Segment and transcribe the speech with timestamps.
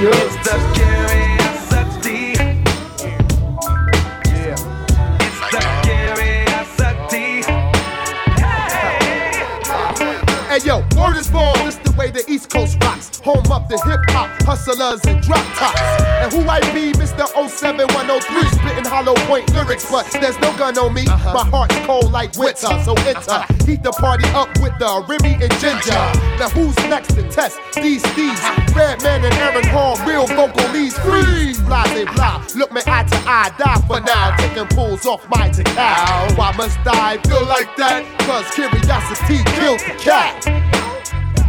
[0.00, 0.77] It's the
[14.68, 15.80] hustlers and drop tops.
[16.20, 17.26] And who I be, Mr.
[17.48, 21.06] 07103, spitting hollow point lyrics, but there's no gun on me.
[21.06, 21.34] Uh-huh.
[21.34, 23.30] My heart's cold like winter, so enter.
[23.30, 23.64] Uh-huh.
[23.64, 25.92] Heat the party up with the Remy and Ginger.
[25.92, 26.36] Uh-huh.
[26.38, 28.40] Now who's next to test these thieves?
[28.74, 32.44] Redman and Aaron Hall, real vocal leads, freeze, blah, blah, blah.
[32.54, 34.36] Look me eye to eye, die for now.
[34.36, 36.28] Taking pulls off my cow.
[36.36, 38.04] Why must I feel like that?
[38.20, 40.77] Cause curiosity kills the cat.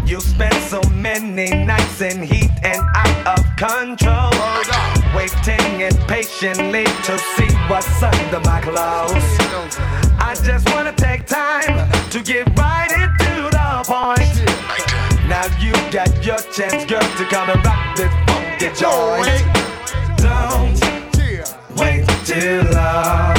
[0.10, 4.32] You spent so many nights in heat and out of control.
[5.16, 9.24] Waiting impatiently to see what's under my clothes.
[10.18, 15.30] I just wanna take time to get right into the point.
[15.30, 19.46] Now you've got your chance, girl, to come and rock this funky joint.
[20.18, 20.82] Don't
[21.78, 23.39] wait too long.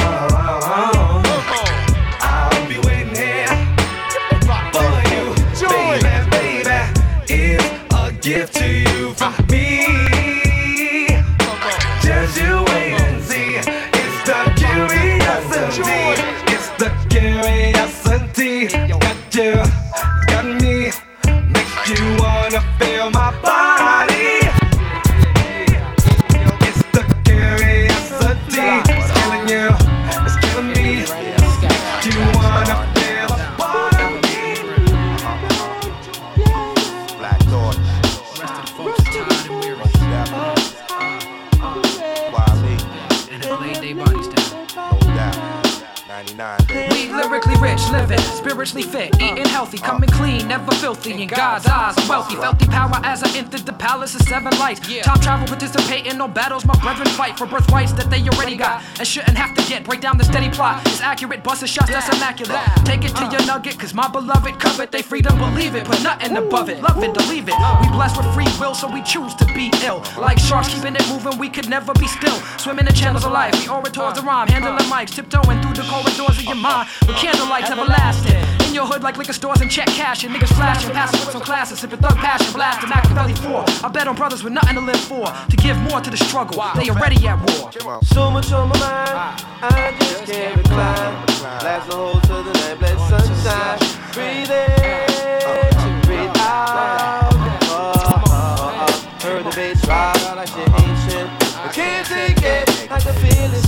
[48.65, 51.23] Spiritually fit, eating healthy, coming clean, never filthy.
[51.23, 52.37] In God's eyes, I'm wealthy.
[52.37, 52.41] Uh.
[52.41, 54.81] Felt the power as I entered the palace of seven lights.
[55.01, 56.65] Time travel, participating, no battles.
[56.65, 59.83] My brethren fight for birthrights that they already got and shouldn't have to get.
[59.83, 60.77] Break down the steady plot.
[60.77, 60.89] Uh.
[60.91, 62.59] It's accurate, busting shots, that's immaculate.
[62.85, 63.31] Take it to uh.
[63.31, 64.91] your nugget, cause my beloved covet.
[64.91, 66.81] They freedom, believe it, put nothing above it.
[66.83, 67.55] Love it, leave it.
[67.81, 70.03] We blessed with free will, so we choose to be ill.
[70.19, 72.37] Like sharks, keeping it moving, we could never be still.
[72.57, 76.37] Swimming in channels of life, we orators the rhyme, handling mics, tiptoeing through the corridors
[76.37, 76.87] of your mind.
[77.07, 78.50] With candlelight's everlasting.
[78.71, 81.41] In your hood like liquor stores and check cash and niggas flashing, passing with some
[81.41, 83.85] classes, sipping thug passion, blasting Makaveli 4.
[83.85, 86.63] I bet on brothers with nothing to live for, to give more to the struggle.
[86.75, 87.99] They already at war.
[88.03, 91.25] So much on my mind, I just can't recline.
[91.59, 93.77] Blast a hole to the night, let sunshine.
[94.13, 97.27] Breathe in, breathe out.
[97.67, 99.27] Oh, oh, oh.
[99.27, 101.29] Heard the bass drop like shit ancient.
[101.59, 103.67] I can't take it, I can feel the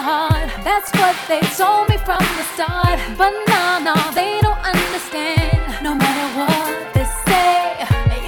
[0.00, 0.50] heart.
[0.64, 2.98] That's what they told me from the start.
[3.16, 5.60] But no, no, they don't understand.
[5.82, 7.76] No matter what they say,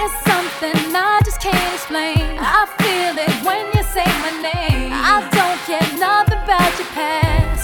[0.03, 2.39] it's something I just can't explain.
[2.39, 4.93] I feel it when you say my name.
[4.93, 7.58] I don't care nothing about your past.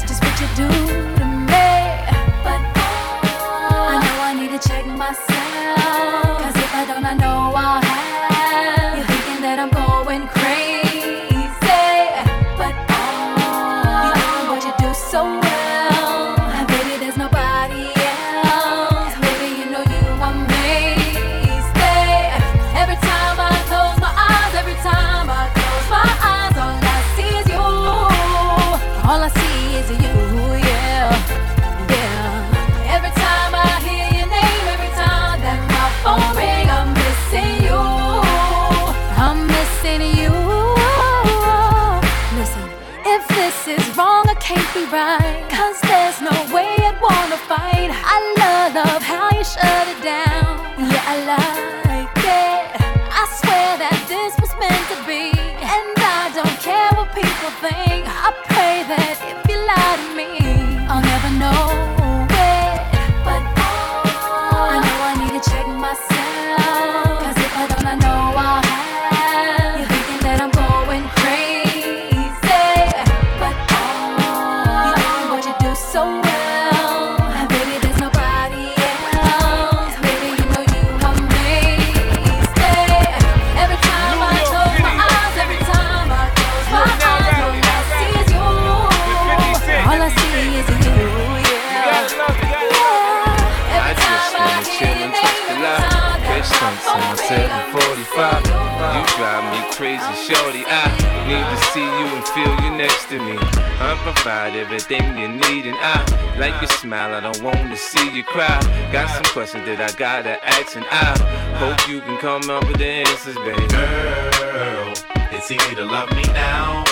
[109.35, 111.11] Question that I gotta ask, and I
[111.59, 113.67] hope you can come up with the answers, baby.
[113.67, 114.95] Girl,
[115.35, 116.85] it's easy to love me now.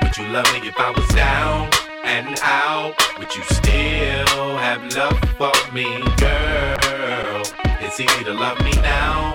[0.00, 1.68] Would you love me if I was down
[2.04, 2.94] and out?
[3.18, 5.84] Would you still have love for me,
[6.22, 7.42] girl?
[7.82, 9.32] It's easy to love me now.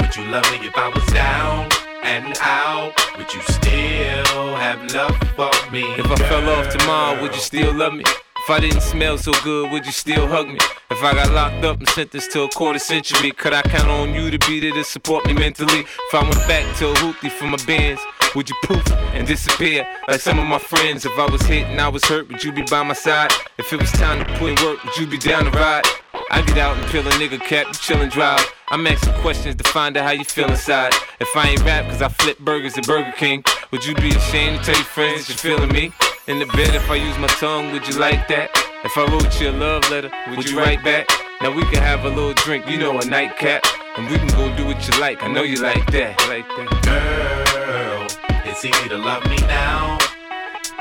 [0.00, 1.87] Would you love me if I was down?
[2.08, 2.94] And out.
[3.18, 5.84] Would you still have love for me?
[5.98, 8.04] If I fell off tomorrow, would you still love me?
[8.04, 10.58] If I didn't smell so good, would you still hug me?
[10.90, 14.14] If I got locked up and sentenced to a quarter century, could I count on
[14.14, 15.80] you to be there to support me mentally?
[15.80, 18.00] If I went back to a for my bands,
[18.34, 21.04] would you poof and disappear like some of my friends?
[21.04, 23.32] If I was hit and I was hurt, would you be by my side?
[23.58, 25.84] If it was time to put in work, would you be down to ride?
[26.30, 28.46] I get out and peel a nigga cap, you chillin' drive.
[28.70, 30.92] I'm asking questions to find out how you feel inside.
[31.20, 34.58] If I ain't rap cause I flip burgers at Burger King, would you be ashamed
[34.58, 35.90] to tell your friends that you're feeling me?
[36.26, 38.50] In the bed, if I use my tongue, would you like that?
[38.84, 41.08] If I wrote you a love letter, would you write back?
[41.40, 43.64] Now we can have a little drink, you know, a nightcap.
[43.96, 46.18] And we can go do what you like, I know you like that.
[46.28, 46.68] Like that.
[46.84, 49.96] Girl, it's easy to love me now.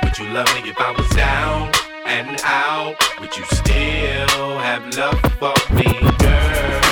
[0.03, 1.71] Would you love me if I was down
[2.05, 2.97] and out?
[3.21, 5.85] Would you still have love for me,
[6.19, 6.86] girl?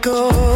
[0.00, 0.47] Go.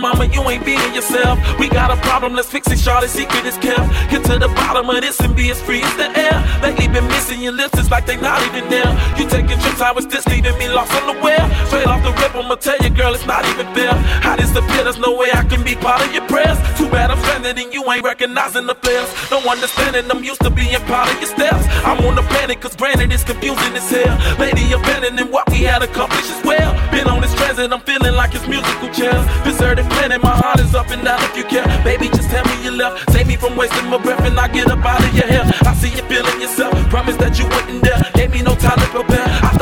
[0.00, 1.38] Mama, you ain't being yourself.
[1.58, 3.10] We got a problem, let's fix it, Charlotte.
[3.10, 3.88] Secret is kept.
[4.10, 6.36] Get to the bottom of this and be as free as the air.
[6.62, 8.90] Lately been missing your lips, it's like they not even there.
[9.16, 11.44] You taking trips, I was just leaving me lost unaware.
[11.66, 13.92] Straight off the rip, I'ma tell you, girl, it's not even fair.
[14.22, 16.58] I disappear, there's no way I can be part of your prayers.
[16.78, 19.08] Too bad I'm stranded and you ain't recognizing the flares.
[19.30, 21.64] No understanding, I'm used to being part of your steps.
[21.84, 24.16] I'm on the planet, cause granted it's confusing as hell.
[24.38, 26.72] Lady, abandoning what we had accomplished as well.
[26.90, 29.24] Been on this transit, I'm feeling like it's musical chairs.
[29.44, 31.66] Deserted planet, my heart is up and down if you care.
[31.84, 33.10] Baby, just tell me you left.
[33.12, 35.44] Save me from wasting my breath and I get up out of your hair.
[35.64, 36.74] I see you feeling yourself.
[36.90, 38.02] Promise that you wouldn't dare.
[38.14, 39.26] Gave me no time to prepare.
[39.26, 39.55] I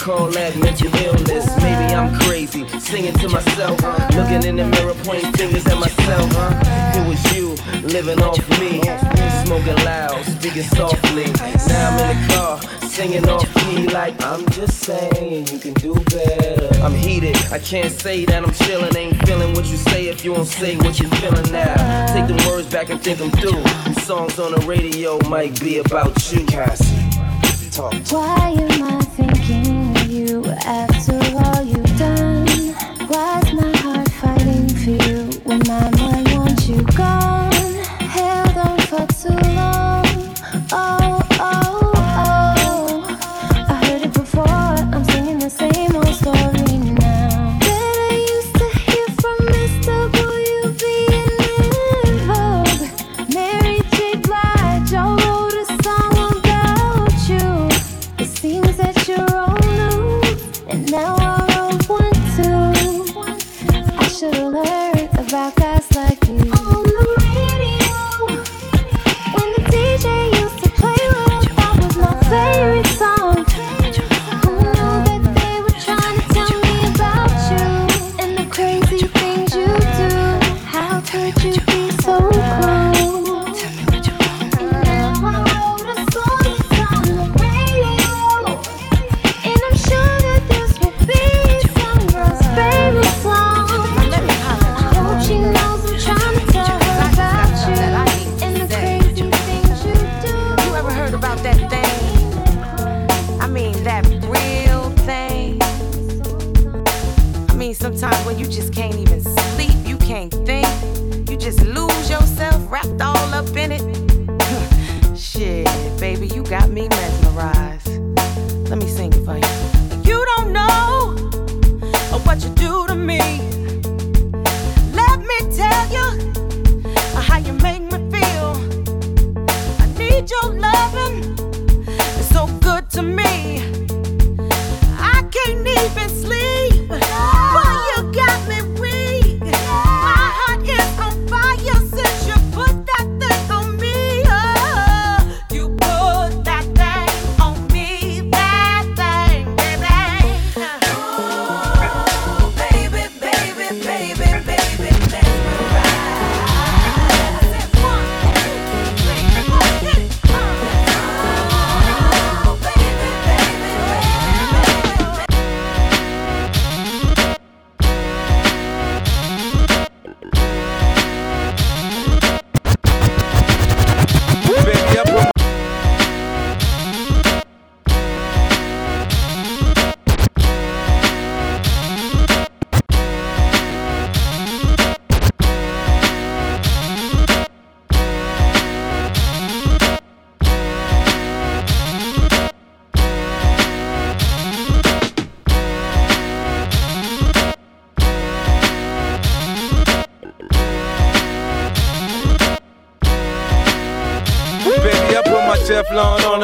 [0.00, 1.46] call that mental illness.
[1.60, 3.76] Maybe I'm crazy, singing to myself,
[4.16, 6.30] looking in the mirror, pointing fingers at myself.
[6.96, 7.52] It was you,
[7.86, 8.80] living off me,
[9.44, 11.28] smoking loud, speaking softly.
[11.68, 15.92] Now I'm in the car, singing off key like I'm just saying you can do
[15.92, 16.82] better.
[16.82, 20.32] I'm heated, I can't say that I'm chilling, ain't feeling what you say if you
[20.34, 21.76] don't say what you're feeling now.
[22.14, 23.62] Take the words back and think them through.
[24.00, 26.46] Songs on the radio might be about you.
[27.70, 27.94] Talk.
[28.10, 29.79] Why am I thinking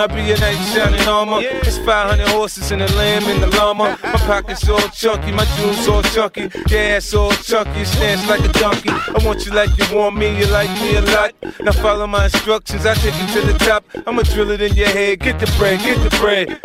[0.07, 1.38] Teflon on, I be your shining armor.
[1.40, 3.99] It's 500 horses and a lamb in the llama.
[4.03, 6.49] My pockets all chunky, my jewels all chunky.
[6.69, 8.90] Your ass all chunky, stance like a donkey.
[8.90, 11.35] I want you like you want me, you like me a lot.
[11.61, 13.85] Now follow my instructions, I take you to the top.
[14.07, 16.61] I'ma drill it in your head, get the bread, get the bread.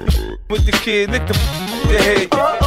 [0.50, 2.28] With the kid, lick the, the head.
[2.32, 2.61] Oh.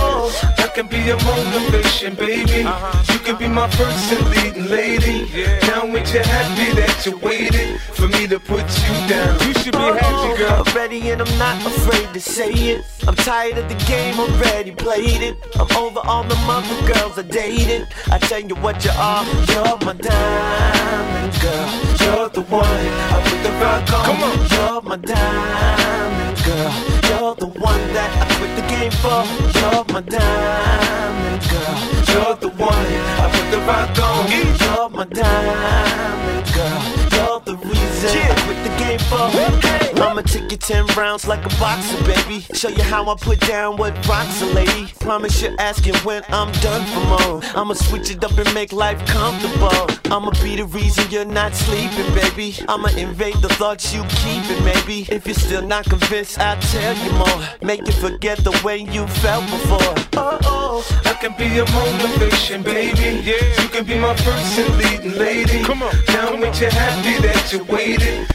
[0.75, 2.67] Can be your motivation, baby.
[3.13, 5.31] You can be my first and leading lady.
[5.69, 9.39] Now ain't you happy that you waited for me to put you down?
[9.47, 10.65] You should be happy, girl.
[10.67, 12.85] I'm ready and I'm not afraid to say it.
[13.07, 15.37] I'm tired of the game, already played it.
[15.55, 17.87] I'm over all the mother girls I dated.
[18.11, 21.69] I tell you what you are, you're my diamond girl.
[22.03, 24.05] You're the one I put the rock on.
[24.07, 26.75] Come on, you're my diamond girl.
[27.09, 29.25] You're the one that I quit the game for.
[29.59, 31.77] You're my diamond girl.
[32.11, 32.87] You're the one
[33.21, 34.31] I put the rock on.
[34.31, 36.83] You're my diamond girl.
[37.15, 38.44] You're the reason
[38.75, 39.67] I quit the game for.
[39.67, 42.41] Hey, I'ma take you 10 rounds like a boxer, baby.
[42.55, 44.93] Show you how I put down what rocks a lady.
[45.01, 47.41] Promise you're asking when I'm done for more.
[47.55, 49.89] I'ma switch it up and make life comfortable.
[50.13, 52.57] I'ma be the reason you're not sleeping, baby.
[52.69, 55.07] I'ma invade the thoughts you keep keeping, maybe.
[55.11, 57.41] If you're still not convinced, I'll tell you more.
[57.63, 59.95] Make you forget the way you felt before.
[60.15, 61.01] Oh, oh.
[61.05, 63.23] I can be your motivation, baby.
[63.23, 63.63] Yeah.
[63.63, 65.63] You can be my first and leading lady.
[65.63, 65.95] Come on.
[66.09, 68.27] Now ain't you happy that you waited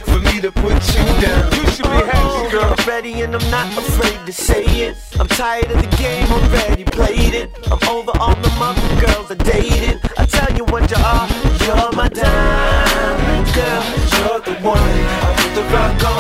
[0.42, 1.52] to put you down?
[1.54, 2.50] You should be happy, oh.
[2.52, 2.76] girl.
[2.78, 4.98] I'm ready and I'm not afraid to say it.
[5.20, 7.50] I'm tired of the game, already played it.
[7.72, 10.00] I'm over all the mother girls I dated.
[10.18, 11.28] I tell you what you are,
[11.66, 13.84] you're my diamond girl.
[14.16, 16.19] You're the one I put the rock on.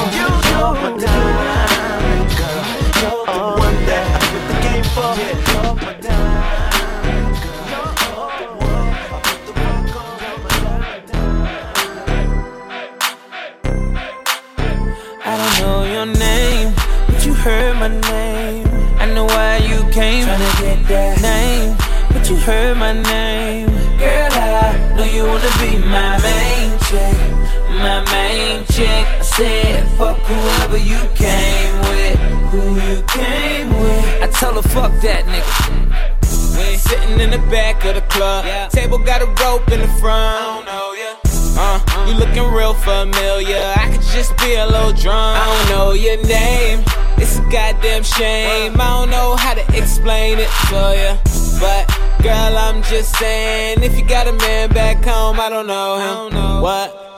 [40.01, 41.59] Rope in the front.
[41.62, 43.62] Uh, you looking real familiar.
[43.75, 45.38] I could just be a little drunk.
[45.39, 46.83] I don't know your name.
[47.17, 48.79] It's a goddamn shame.
[48.79, 51.59] I don't know how to explain it to you.
[51.59, 51.88] But
[52.23, 56.62] girl, I'm just saying, if you got a man back home, I don't know him.
[56.62, 57.09] What?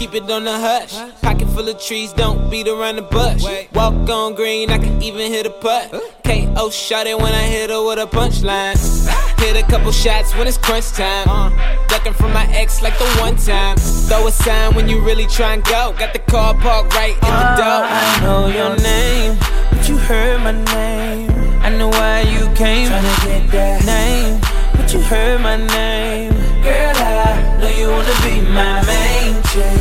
[0.00, 0.94] Keep it on the hush.
[1.20, 3.44] Pocket full of trees, don't beat around the bush.
[3.74, 5.92] Walk on green, I can even hit a putt.
[6.24, 8.76] KO shot it when I hit her with a punchline.
[9.10, 9.34] Ah.
[9.38, 11.28] Hit a couple shots when it's crunch time.
[11.28, 11.50] Uh.
[11.88, 13.76] Ducking from my ex like the one time.
[13.76, 15.94] Throw a sign when you really try and go.
[15.98, 17.84] Got the car parked right in the ah, door.
[17.84, 19.36] I know your name,
[19.68, 21.30] but you heard my name.
[21.60, 22.88] I know why you came.
[22.88, 24.40] Tryna get that name,
[24.90, 26.32] but you heard my name.
[26.62, 29.80] Girl, I know you wanna be my main chick,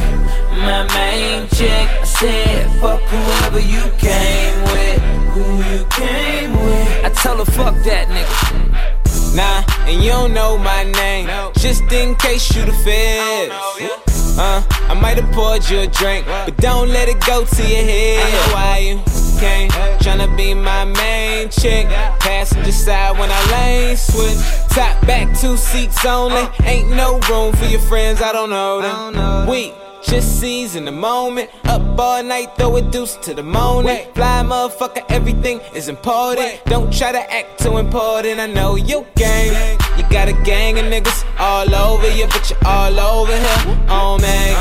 [0.51, 1.87] my main chick.
[2.01, 5.01] I said, fuck whoever you came with,
[5.33, 7.05] who you came with.
[7.05, 9.35] I tell her, fuck that nigga.
[9.35, 11.27] Nah, and you don't know my name.
[11.55, 14.37] Just in case you the feds.
[14.37, 17.83] Uh, I might have poured you a drink, but don't let it go to your
[17.83, 18.25] head.
[18.25, 21.87] I know why you tryna be my main chick.
[22.19, 24.37] Passenger side when I lane switch.
[24.69, 26.47] Top back, two seats only.
[26.63, 29.47] Ain't no room for your friends, I don't know them.
[29.47, 29.73] We
[30.03, 31.49] just seize in the moment.
[31.65, 34.05] Up all night, throw a deuce to the morning.
[34.13, 36.63] Fly motherfucker, everything is important.
[36.65, 38.39] Don't try to act too important.
[38.39, 39.77] I know you gang.
[39.97, 43.85] You got a gang of niggas all over you, but you're all over here.
[43.89, 44.55] Oh man,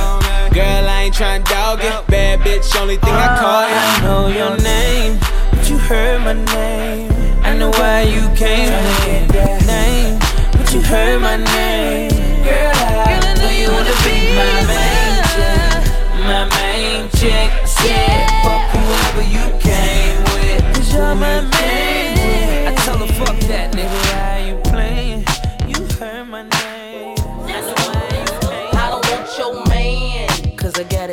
[0.58, 1.94] girl, I ain't tryna dog it.
[2.10, 3.78] Bad bitch, only thing I oh, call you.
[3.78, 5.14] I know your name,
[5.52, 7.12] but you heard my name.
[7.46, 8.66] I know why you came.
[8.66, 10.18] Tryna get that name,
[10.56, 12.10] but you heard my name.
[12.42, 15.82] Girl, I know you wanna be my main chick,
[16.26, 17.50] my main chick.
[17.54, 22.66] I said, fuck whoever you came with, cause you're my main.
[22.66, 24.37] I tell her, fuck that nigga,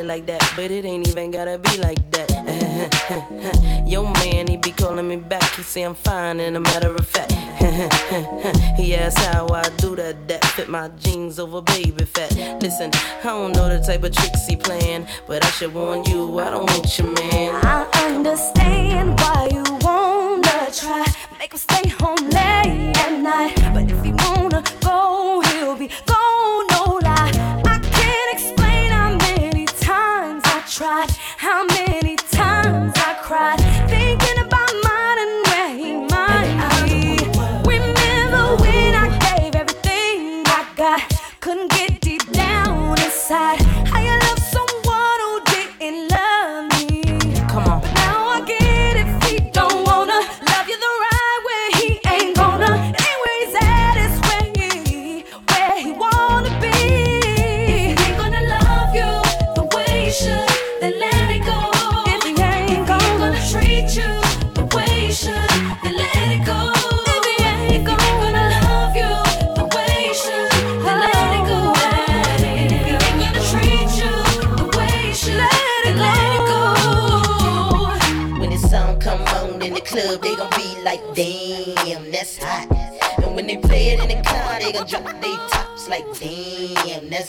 [0.05, 3.85] like that, but it ain't even gotta be like that.
[3.87, 5.43] Yo man, he be calling me back.
[5.55, 7.31] He say I'm fine, and a matter of fact,
[8.77, 10.27] he asks how I do that.
[10.27, 12.61] That fit my jeans over baby fat.
[12.61, 12.91] Listen,
[13.21, 16.51] I don't know the type of tricks he playing, but I should warn you, I
[16.51, 17.55] don't want your man.
[17.65, 21.05] I understand why you wanna try.
[21.39, 23.54] Make him stay home late at night.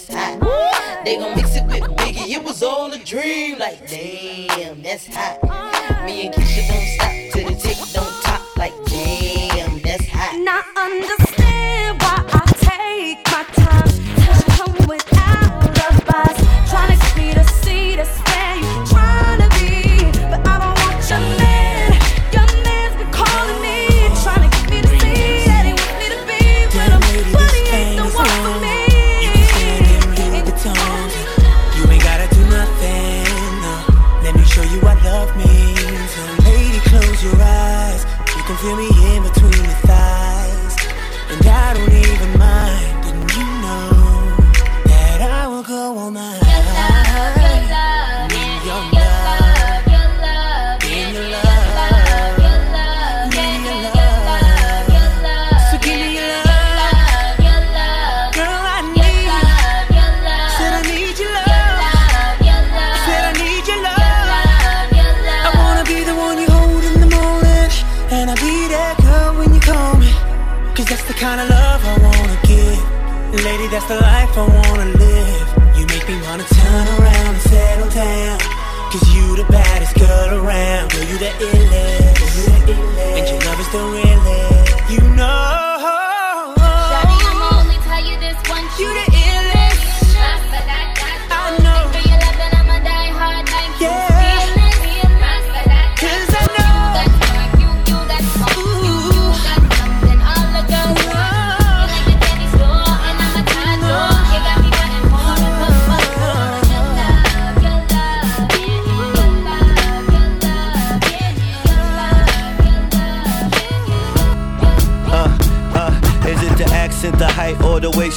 [0.09, 1.05] That's hot.
[1.05, 5.43] They gon' mix it with Biggie, it was all a dream, like, damn, that's hot.
[6.05, 10.39] Me and Keisha don't stop till the tick don't top, like, damn, that's hot.
[10.41, 11.16] Not understand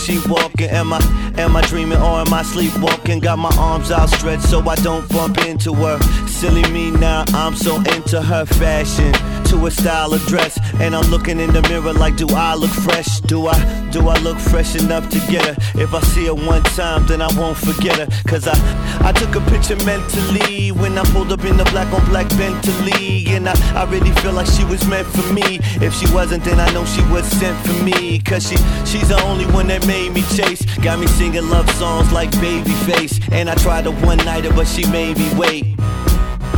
[0.09, 0.69] she walking?
[0.69, 0.99] Am I,
[1.37, 3.19] am I dreaming or am I sleepwalking?
[3.19, 5.99] Got my arms outstretched so I don't bump into her.
[6.27, 9.13] Silly me now, I'm so into her fashion,
[9.49, 12.69] to a style of dress, and I'm looking in the mirror like, do I look
[12.69, 13.19] fresh?
[13.21, 15.81] Do I, do I look fresh enough to get her?
[15.81, 18.07] If I see her one time, then I won't forget her.
[18.27, 18.53] Cause I,
[19.01, 23.25] I took a picture mentally when I pulled up in the black on black Bentley,
[23.29, 25.59] and I, I really feel like she was meant for me.
[25.81, 28.19] If she wasn't, then I know she was sent for me.
[28.19, 30.61] Cause she, she's the only one that made me chase.
[30.77, 33.31] Got me singing love songs like Babyface.
[33.31, 35.65] And I tried to one nighter, but she made me wait.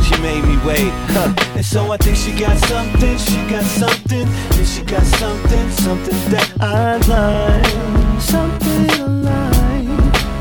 [0.00, 1.34] She made me wait, huh?
[1.56, 6.18] And so I think she got something, she got something, yeah, she got something, something
[6.30, 9.88] that I like, something I like.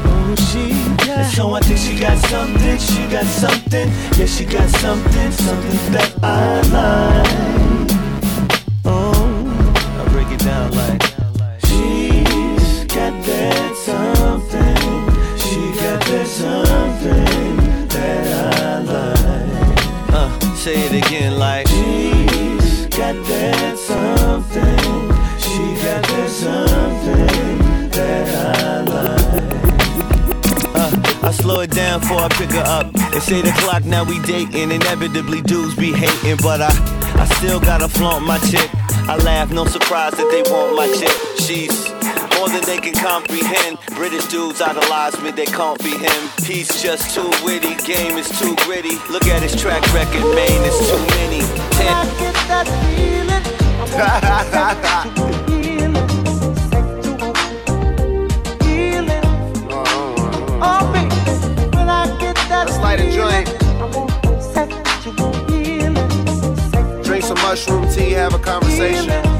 [0.05, 0.73] Oh, she
[1.05, 1.17] got.
[1.19, 3.87] And so I think she got something, she got something,
[4.17, 7.60] yeah, she got something, something that I like.
[20.61, 24.77] Say it again like she's got that something,
[25.41, 28.27] she got that something that
[28.59, 29.25] I like.
[30.75, 32.91] Uh, I slow it down before I pick her up.
[33.11, 34.69] It's 8 o'clock, now we dating.
[34.69, 36.69] Inevitably, dudes be hating, but I,
[37.15, 38.69] I still gotta flaunt my chick.
[39.09, 41.17] I laugh, no surprise that they want my chick.
[41.39, 42.00] She's
[42.51, 43.77] than they can comprehend.
[43.95, 46.29] British dudes idolize me, they can't be him.
[46.43, 48.97] He's just too witty, game is too gritty.
[49.09, 51.41] Look at his track record, man, it's too many.
[51.75, 51.95] Ten.
[60.63, 60.91] Oh,
[62.49, 63.47] Let's light a joint.
[67.03, 69.31] Drink some mushroom tea, have a conversation.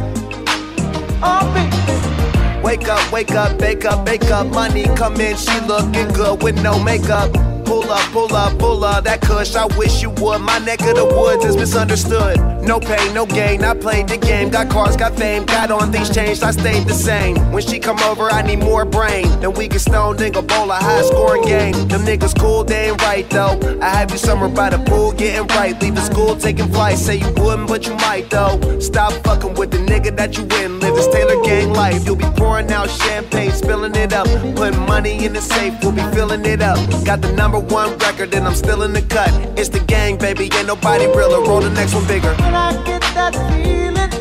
[2.72, 4.48] Wake up, wake up, bake up, bake up.
[4.48, 7.30] Money come in, she looking good with no makeup.
[7.66, 9.56] Pull up, pull up, pull up that kush.
[9.56, 10.40] I wish you would.
[10.40, 12.38] My neck of the woods is misunderstood.
[12.64, 13.64] No pain, no gain.
[13.64, 14.50] I played the game.
[14.50, 15.46] Got cars, got fame.
[15.46, 16.44] Got on things changed.
[16.44, 17.52] I stayed the same.
[17.52, 19.28] When she come over, I need more brain.
[19.40, 21.74] Then we get stoned, then go bowl a high scoring game.
[21.88, 23.60] Them niggas cool, they ain't right though.
[23.82, 25.80] I have you somewhere by the pool, getting right.
[25.82, 26.98] Leaving school, taking flight.
[26.98, 28.80] Say you wouldn't, but you might though.
[28.80, 30.80] Stop fucking with the nigga that you in.
[30.80, 32.06] Live this Taylor gang life.
[32.06, 34.28] You'll be pouring out champagne, spilling it up.
[34.56, 36.78] Putting money in the safe, we'll be filling it up.
[37.06, 39.32] Got the number one record, and I'm still in the cut.
[39.58, 41.42] It's the gang, baby, ain't nobody realer.
[41.42, 42.51] Roll the next one bigger.
[42.54, 44.12] I get that feeling,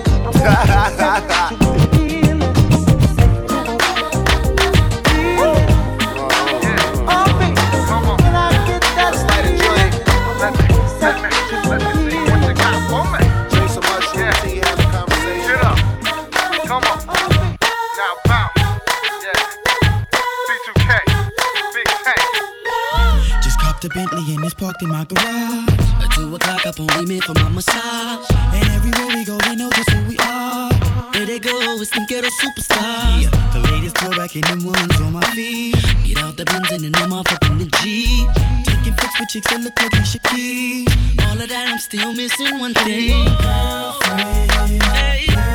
[24.50, 25.68] It's parked in my garage.
[26.02, 28.26] At two o'clock, up only meant for my massage.
[28.52, 30.70] And everywhere we go, they know just who we are.
[31.12, 33.22] There they go, it's them ghetto superstars.
[33.22, 33.30] Yeah.
[33.52, 35.76] The latest throwback and them ones on my feet.
[36.04, 38.28] Get out the Benz and then I'm off up in the Jeep.
[38.64, 40.88] Taking pics with chicks that look like Keys.
[41.26, 43.24] All of that, I'm still missing one thing.
[43.38, 45.49] Girlfriend, hey.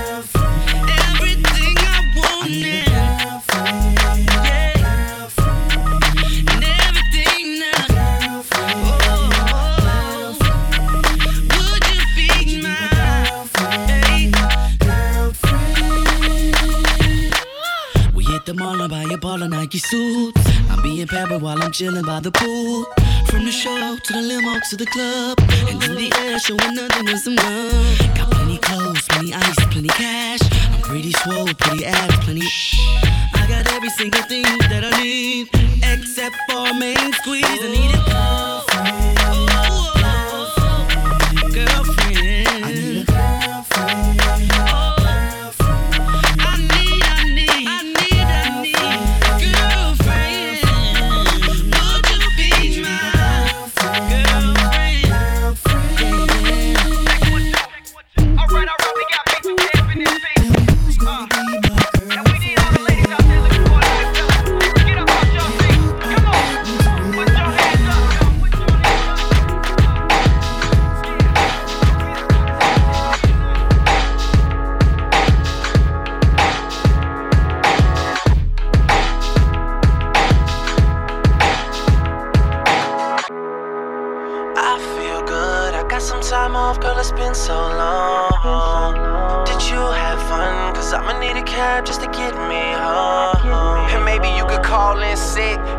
[21.08, 22.86] Pampered while I'm chilling by the pool.
[23.28, 25.38] From the show to the limo to the club.
[25.70, 28.00] And in the air, showing nothing but some love.
[28.16, 30.40] Got plenty clothes, plenty ice, plenty cash.
[30.72, 32.48] I'm pretty swole, pretty abs, plenty.
[33.34, 35.50] I got every single thing that I need.
[35.84, 37.46] Except for main squeeze.
[37.46, 37.95] I need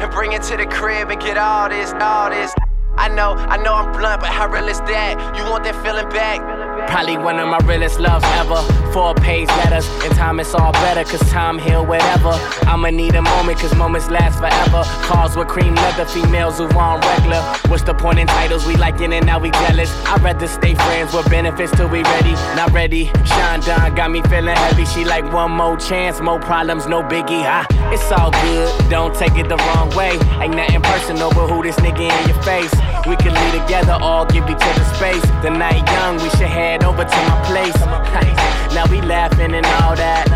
[0.07, 2.53] and bring it to the crib and get all this, all this.
[2.97, 5.37] I know, I know I'm blunt, but how real is that?
[5.37, 6.76] You want that feeling back?
[6.89, 8.61] Probably one of my realest loves ever.
[8.93, 12.31] Four page letters, in time it's all better, cause time heal whatever.
[12.67, 14.83] I'ma need a moment, cause moments last forever.
[15.05, 17.43] Cars with cream leather, females who want regular.
[17.69, 18.65] What's the point in titles?
[18.67, 19.91] We like in and now we jealous.
[20.07, 22.33] I'd rather stay friends with benefits till we ready.
[22.57, 23.07] Not ready.
[23.25, 24.87] Sean Don got me feeling heavy.
[24.87, 27.45] She like one more chance, more problems, no biggie.
[27.45, 30.13] Ah, it's all good, don't take it the wrong way.
[30.41, 32.73] Ain't nothing personal, but who this nigga in your face?
[33.07, 35.23] We can lead together, all give each other space.
[35.43, 37.77] The night young, we should head over to my place.
[38.75, 40.27] now we laughing and all that.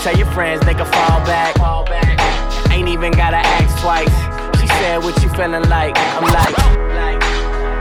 [0.00, 1.54] Tell your friends they can fall back.
[2.70, 4.08] Ain't even gotta ask twice.
[4.60, 5.94] She said, What you feeling like?
[5.96, 6.54] I'm like,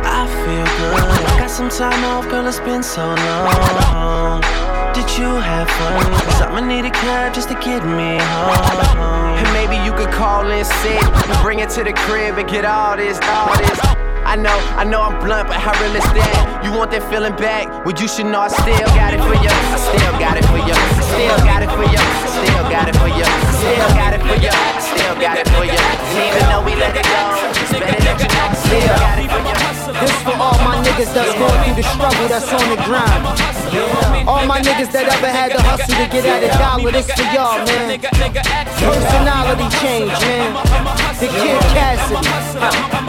[0.04, 1.40] I feel good.
[1.40, 2.46] Got some time off, girl.
[2.46, 4.73] It's been so long.
[4.94, 6.06] Did you have fun?
[6.30, 9.42] Cause I'ma need a cab just to get me home.
[9.42, 12.64] And maybe you could call in sick and bring it to the crib and get
[12.64, 13.80] all this, all this.
[14.24, 16.62] I know, I know I'm blunt, but how real is that?
[16.64, 17.68] You want that feeling back?
[17.86, 19.50] Well, you should know I still got it for you.
[19.50, 20.74] I still got it for you.
[20.78, 22.33] I still got it for you.
[22.44, 23.24] Still got it for you.
[23.56, 24.52] Still got it for you.
[24.84, 25.80] Still got it for you.
[25.80, 27.24] And even though we let it go,
[27.80, 29.56] better that you know still got it for you.
[30.04, 33.24] This for all my niggas that's going through the struggle that's on the grind.
[34.28, 37.24] All my niggas that ever had to hustle to get at a dollar, this for
[37.32, 38.00] y'all, man.
[38.84, 40.52] Personality change, man.
[41.20, 42.28] The Kid Cassidy.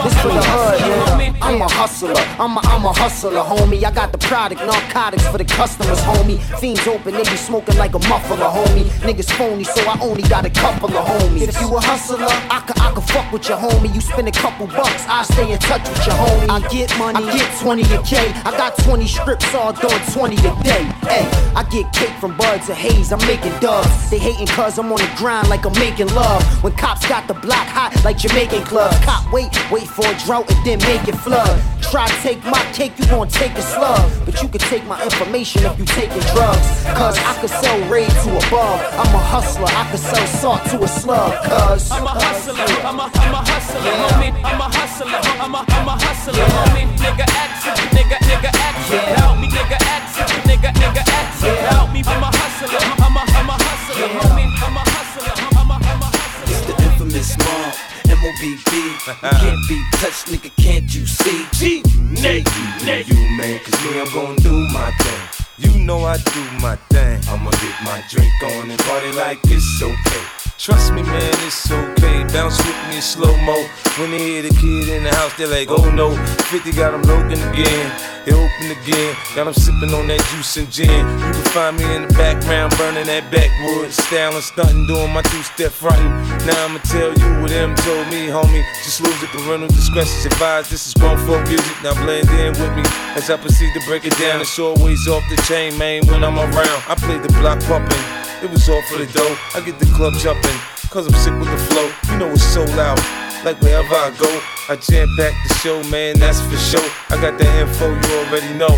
[0.03, 0.79] This for the hood,
[1.17, 1.35] man.
[1.41, 2.15] I'm a hustler.
[2.39, 3.83] I'm a, I'm a hustler, homie.
[3.83, 6.39] I got the product, narcotics for the customers, homie.
[6.59, 8.85] Fiends open, they be smoking like a muffler, homie.
[9.03, 11.47] Niggas phony, so I only got a couple of homies.
[11.47, 13.93] If you a hustler, I could, I could fuck with your homie.
[13.93, 16.49] You spend a couple bucks, I stay in touch with your homie.
[16.49, 18.17] I get money, I get 20 a K.
[18.45, 20.83] I got 20 strips all doing 20 a day.
[21.07, 24.09] Hey, I get cake from buds of haze, I'm making dubs.
[24.09, 26.43] They hating cause I'm on the grind like I'm making love.
[26.63, 28.97] When cops got the block hot like Jamaican clubs.
[29.05, 31.61] Cop wait, wait for a drought and then make it flood.
[31.81, 34.11] Try to take my cake, you gon' take a slug.
[34.25, 36.67] But you can take my information if you taking drugs.
[36.95, 38.79] Cause I could sell raid to a bum.
[39.15, 41.31] I'm a hustler, I could sell salt to a slug.
[41.47, 44.35] Cause I'm a hustler, I'm a, I'm a hustler, homie.
[44.43, 45.07] I'm a hustler,
[45.39, 46.83] I'm a, I'm a hustler, homie.
[46.99, 48.99] Nigga action, nigga, nigga action.
[49.15, 51.55] Help me, nigga action, nigga, nigga action.
[51.63, 54.51] Help me, I'm a hustler, I'm a, I'm a hustler, homie.
[54.51, 56.51] I'm a hustler, I'm a, I'm a hustler.
[56.51, 57.71] It's the infamous mob,
[58.19, 58.71] M-O-B-B.
[59.15, 61.47] Can't be touched, nigga, can't you see?
[61.55, 61.83] G,
[62.19, 62.51] Nate,
[62.83, 63.07] Nate.
[63.07, 65.34] You, man, cause me, I'm gon' do my thing.
[65.57, 67.21] You know I do my thing.
[67.29, 70.44] I'ma get my drink on and party like it's okay.
[70.57, 72.23] Trust me, man, it's okay.
[72.31, 73.59] Bounce with me in slow mo.
[73.99, 76.15] When they hear the kid in the house, they're like, oh no.
[76.47, 77.91] 50 got them looking again.
[78.23, 79.15] They open again.
[79.35, 80.87] Got them sipping on that juice and gin.
[80.87, 83.91] You can find me in the background, burning that backwood.
[83.91, 86.07] Styling, stunting, doing my two step fronting.
[86.47, 88.63] Now I'ma tell you what them told me, homie.
[88.79, 90.71] Just lose it, parental discretion advised.
[90.71, 91.75] This is grown folk music.
[91.83, 92.83] Now blend in with me
[93.19, 94.39] as I proceed to break it down.
[94.39, 96.81] It's always off the chain, man, when I'm around.
[96.87, 98.24] I play the block pumping.
[98.43, 99.35] It was all for the dough.
[99.55, 100.57] I get the club jumping,
[100.89, 101.87] cause I'm sick with the flow.
[102.11, 102.99] You know it's so loud.
[103.45, 104.29] Like wherever I go,
[104.69, 106.89] I jam back the show, man, that's for sure.
[107.09, 108.73] I got the info you already know.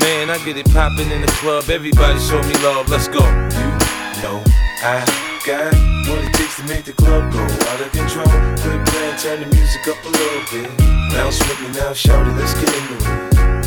[0.00, 1.68] Man, I get it poppin' in the club.
[1.70, 3.20] Everybody show me love, let's go.
[3.20, 4.42] You know
[4.82, 5.04] I
[5.46, 5.72] got
[6.08, 8.26] what it takes to make the club go out of control.
[8.60, 10.68] Quit playing, turn the music up a little bit.
[11.12, 13.66] Bounce with me now, shout it, let's get into it.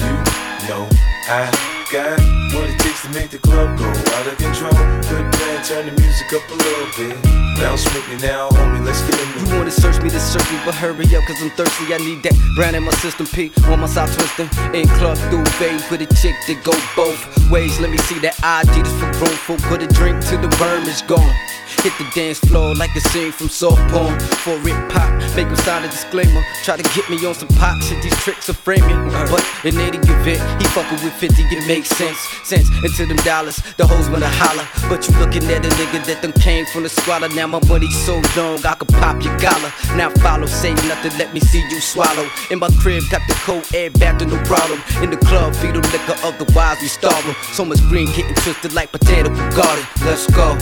[0.61, 0.89] You know
[1.29, 1.49] I
[1.91, 2.19] got
[2.53, 4.75] what it to make the club go out of control.
[5.07, 7.15] Quit playing, turn the music up a little bit.
[7.55, 9.27] Bounce with me now, homie, let's get it.
[9.39, 11.93] You wanna search me to search me, but hurry up, cause I'm thirsty.
[11.93, 13.25] I need that brand in my system.
[13.27, 14.49] P on my side twisting.
[14.73, 17.19] In club through babe with a chick that go both
[17.49, 17.79] ways.
[17.79, 20.83] Let me see that ID just for room for put a drink till the worm
[20.83, 21.35] is gone.
[21.83, 24.19] Hit the dance floor like a scene from soft porn.
[24.43, 26.43] For it pop, make him sign a disclaimer.
[26.63, 28.99] Try to get me on some pop shit, these tricks are framing.
[29.31, 32.19] But in any event, he fucking with 50, it makes sense.
[32.43, 34.65] Sense into them dollars, the hoes wanna holler.
[34.89, 37.29] But you looking at a nigga that them came from the squalor.
[37.29, 39.71] Now my money so long, I could pop your collar.
[39.95, 42.27] Now follow, say nothing, let me see you swallow.
[42.49, 44.81] In my crib, got the cold air to no problem.
[45.03, 47.23] In the club, feed them liquor, otherwise we starve.
[47.53, 49.85] So much green getting twisted like potato garden.
[50.03, 50.57] Let's go.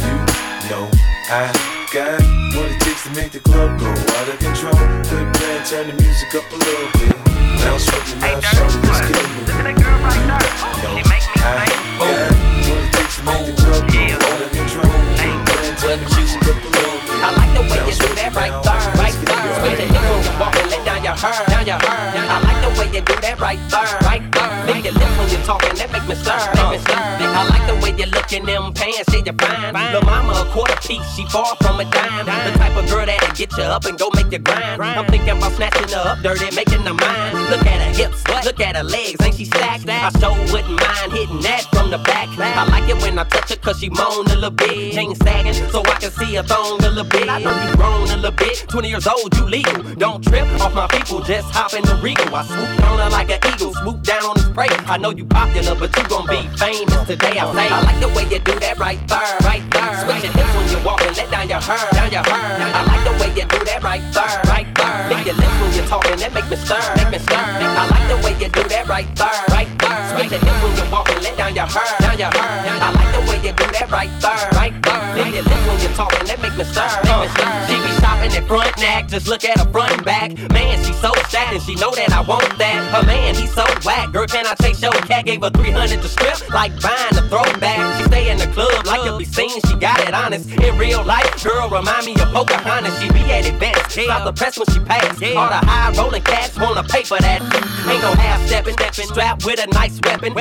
[0.63, 0.89] You know
[1.29, 1.47] I
[1.93, 2.21] got
[2.55, 4.75] what it to make the club go out of control.
[5.07, 7.15] Quit playing, turn the music up a little bit.
[7.15, 7.79] With oh,
[8.19, 9.79] me now, shout it, let's get into it.
[10.07, 14.49] You know I got what it takes to make the oh, club go out of
[14.51, 14.91] control.
[15.15, 17.19] Quit playing, turn the music up a little bit.
[17.23, 19.47] I like the way you do that right there, right there.
[19.67, 22.11] It when you walk and let down your hair, down your hair.
[22.11, 24.65] I like the way you do that right there, right there.
[24.65, 26.99] Make your lips when you're talking, that make me stir, make me stir.
[26.99, 29.73] I like the way you look in them pants, see you fine.
[29.93, 32.25] Lil' mama a quarter piece, she far from a dime.
[32.25, 34.81] The type of girl that'll get you up and go make you grind.
[34.81, 37.33] I'm thinking about snatching her up dirty, making her mine.
[37.49, 39.87] Look at her hips, look at her legs, ain't she stacked?
[39.87, 42.27] I sure wouldn't mind hitting that from the back.
[42.37, 44.93] I like it when I touch her cause she moan a little bit.
[44.93, 47.29] Chain sagging so I can see her thong a little bit.
[47.29, 49.83] I know you grown a little bit, 20 years old, you legal.
[49.95, 52.35] Don't trip off my people, just hop in the regal.
[52.35, 54.69] I swoop on her like an eagle, swoop down on the spray.
[54.89, 57.37] I know you popular, but you gon' be famous today.
[57.37, 59.93] I say, I like the way you do that right there, right there.
[60.01, 62.41] Switch your hips when you walk and let down your hair, down your hair.
[62.57, 64.97] I like the way you do that right there, right there.
[65.09, 67.37] Lick your lips when you're talking, that make me stir, make me stir.
[67.37, 70.01] I like the way you do that right there, right there.
[70.17, 72.49] Switch your hips when you walk and let down your hair, down your hair.
[72.81, 75.05] I like the way you do that right there, right there.
[75.15, 77.45] Lick your lips when you're talking, that make me stir, make me stir.
[77.45, 77.86] Uh,
[78.31, 80.31] Be front neck, just look at her front and back.
[80.51, 82.93] Man, she so sad and she know that I want that.
[82.93, 84.11] Her man, he so whack.
[84.11, 85.25] Girl, can I take your cat?
[85.25, 87.97] Gave her 300 to strip, like buying a throwback.
[87.97, 90.49] She stay in the club like to be seen, she got it honest.
[90.49, 92.99] In real life, girl, remind me of Pocahontas.
[93.01, 95.15] She be at events, stop the press when she pass.
[95.35, 97.41] All the high rolling cats wanna pay for that.
[97.41, 100.33] Ain't no half stepping, strapped with a nice weapon.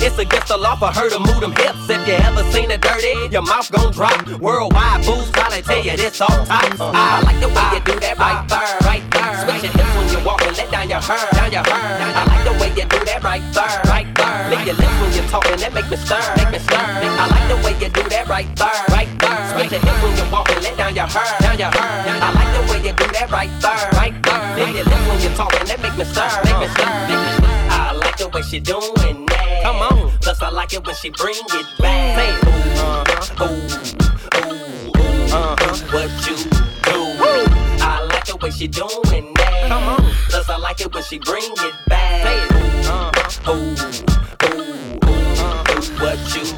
[0.00, 1.88] It's against the law for her to move them hips.
[1.88, 4.26] If you ever seen it dirty, your mouth gon' drop.
[4.40, 6.80] Worldwide fools probably tell you this all tops.
[6.80, 9.34] I like the way you do that right there, right there.
[9.42, 12.12] Switch your hips when you walk and let down your hair, down your hair.
[12.14, 14.50] I like the way you do that right there, right there.
[14.50, 16.76] Lick your lips when you're talking, that make me stir, make me stir.
[16.76, 19.40] I like the way you do that right there, right there.
[19.52, 22.18] Switch your hips when you walk and let down your hair, down your hair.
[22.22, 24.44] I like the way you do that right there, right there.
[24.56, 27.30] Lick your lips when you're talking, that make me stir, make me stir, make me
[27.36, 27.48] stir.
[27.68, 29.62] I like the way she doing that.
[29.62, 30.12] Come on.
[30.20, 32.16] Plus I like it when she bring it back.
[32.18, 33.64] Say ooh, uh-huh, ooh,
[34.38, 36.67] ooh, ooh, uh-huh, what you
[38.50, 38.82] do.
[38.82, 39.68] I like the way she doing that.
[39.68, 40.12] Come on.
[40.28, 42.22] Plus I like it when she bring it back.
[42.24, 43.76] Say ooh, uh-huh, ooh,
[44.46, 45.64] ooh, ooh, uh-huh,
[46.00, 46.57] what you.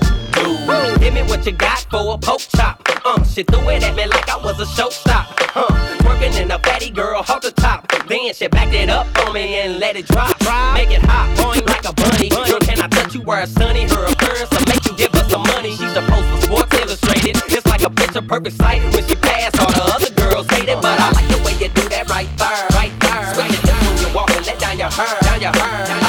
[1.00, 2.82] Give me what you got for a poke chop.
[3.04, 5.26] Uh, she threw it at me like I was a showstop.
[5.56, 5.66] Uh,
[5.98, 7.90] twerking in a fatty girl, hold the top.
[8.06, 10.36] Then she backed it up on me and let it drop.
[10.74, 12.28] Make it hot, boing like a bunny.
[12.28, 13.84] Girl, can I touch you where it's sunny?
[13.88, 15.70] Her appearance will make you give her some money.
[15.70, 17.36] She's supposed for Sports Illustrated.
[17.48, 19.58] It's like a picture perfect sight when she pass.
[19.58, 22.28] All the other girls hate it, but I like the way you do that right
[22.36, 23.34] there, right there.
[23.34, 25.99] Switch your hips when you walk and let down your hair, down your hair.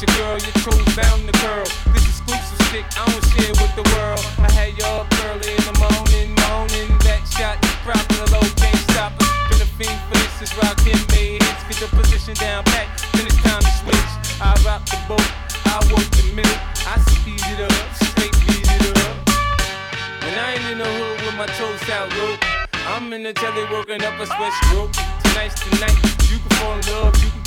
[0.00, 1.68] your girl, your crew bound to curl.
[1.92, 4.24] This exclusive stick, I don't share with the world.
[4.40, 6.88] I had you up early in the morning, moaning.
[7.04, 9.28] That shot is proper, the low can't stop us.
[9.52, 11.36] Been a fiend for this, is rockin' me.
[11.36, 14.12] Hits, get your position down pat, then it's time to switch.
[14.40, 15.28] I rock the boat,
[15.68, 16.60] I work the minute.
[16.88, 19.16] I speed it up, straight beat it up.
[20.24, 22.40] And I ain't in the hood with my toes out, Luke.
[22.88, 24.96] I'm in the telly working up a sweat group.
[25.28, 25.98] Tonight's the night,
[26.32, 27.44] you can fall in love, you can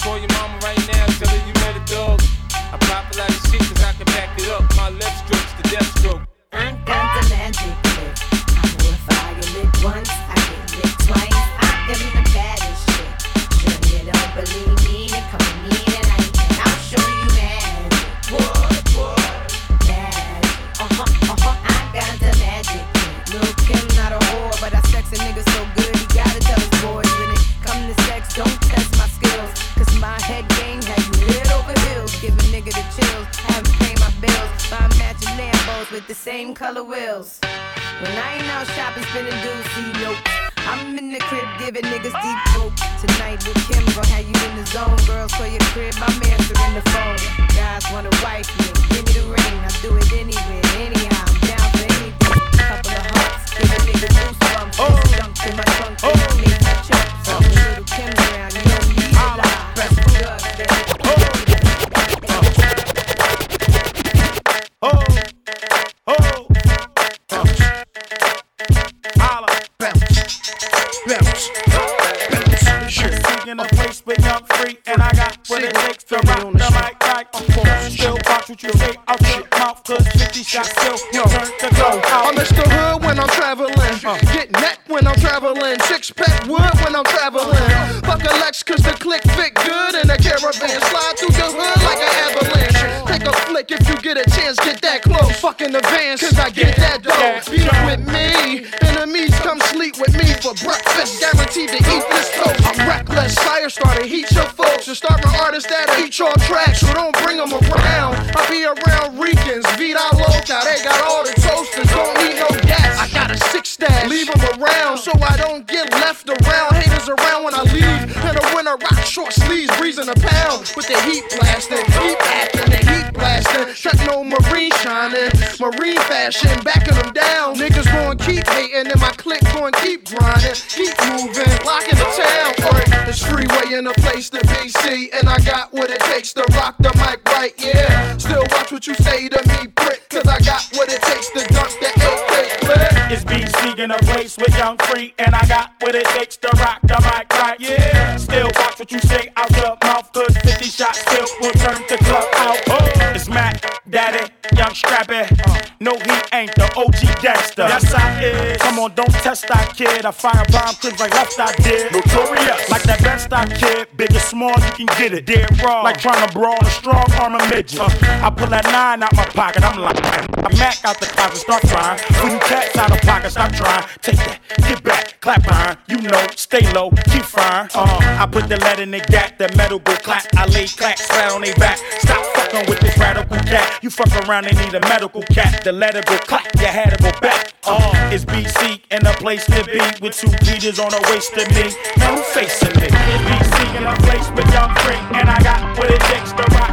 [160.86, 161.93] Acting like left I did.
[161.93, 162.69] Notorious.
[162.69, 163.88] Like that best I kid.
[163.95, 165.25] Big and small, you can get it.
[165.25, 165.81] Dead raw.
[165.81, 167.80] Like trying to brawl a straw a midget.
[167.80, 167.88] Uh,
[168.21, 171.61] I pull that nine out my pocket, I'm like, I Mac out the closet, start
[171.63, 171.99] crying.
[172.19, 173.84] Putting cats out of pocket, stop trying.
[174.01, 175.78] Take that, get back, clap behind.
[175.88, 177.69] You know, stay low, keep fine.
[177.74, 180.26] Uh, I put the lead in the gap, that metal go clap.
[180.36, 181.80] I lay clack flat on their back.
[181.99, 183.80] Stop fucking with this radical cat.
[183.82, 185.63] You fuck around, they need a medical cat.
[185.63, 187.53] The letter go clap, your head go back.
[187.65, 191.47] Uh, it's BC and a place to be with two beaters on the waist of
[191.55, 191.71] me.
[191.97, 192.88] No facing me.
[192.88, 196.43] It's BC and a place with young free, and I got what it takes to
[196.55, 196.72] rock.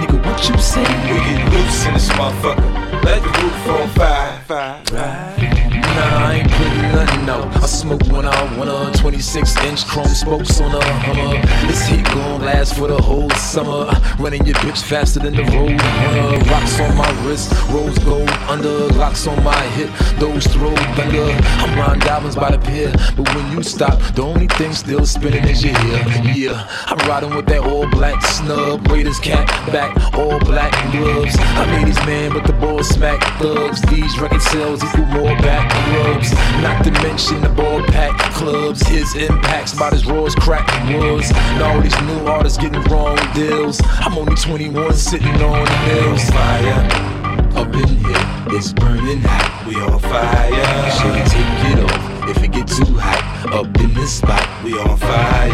[0.00, 0.82] Nigga, what you say?
[0.82, 3.02] We get loose in this motherfucker.
[3.04, 4.40] Let the roof on fire.
[4.46, 4.82] fire.
[4.92, 6.50] Nah, I ain't
[6.96, 7.62] nothing.
[7.62, 8.92] I smoke when I wanna.
[8.92, 11.40] 26 inch chrome spokes on a Hummer.
[11.66, 13.86] This heat gon' last for the whole summer.
[13.88, 16.38] Uh, running your bitch faster than the road runner.
[16.50, 18.88] Rocks on my wrist, rose gold under.
[18.94, 21.28] Locks on my hip, those throw thunder.
[21.62, 25.44] I'm Ron Dobbins by the pier, but when you stop, the only thing still spinning
[25.44, 26.34] is your hair.
[26.34, 31.36] Yeah, I'm riding with that all black snub, Raiders cap back, all black gloves.
[31.38, 33.80] I made these man, but the boys smack thugs.
[33.82, 36.32] These record sales equal more back rubs.
[36.62, 38.86] Knock to mention the ball pack clubs.
[38.86, 40.68] His impacts about as raw as crack.
[40.72, 43.80] And all these new artists getting wrong deals.
[43.84, 46.30] I'm only 21 sitting on the hills.
[46.30, 47.16] Fire
[47.56, 49.66] up in here, it's burning hot.
[49.66, 50.50] We on fire.
[50.96, 53.52] Should take it off if it get too hot.
[53.52, 55.48] Up in this spot, we on fire.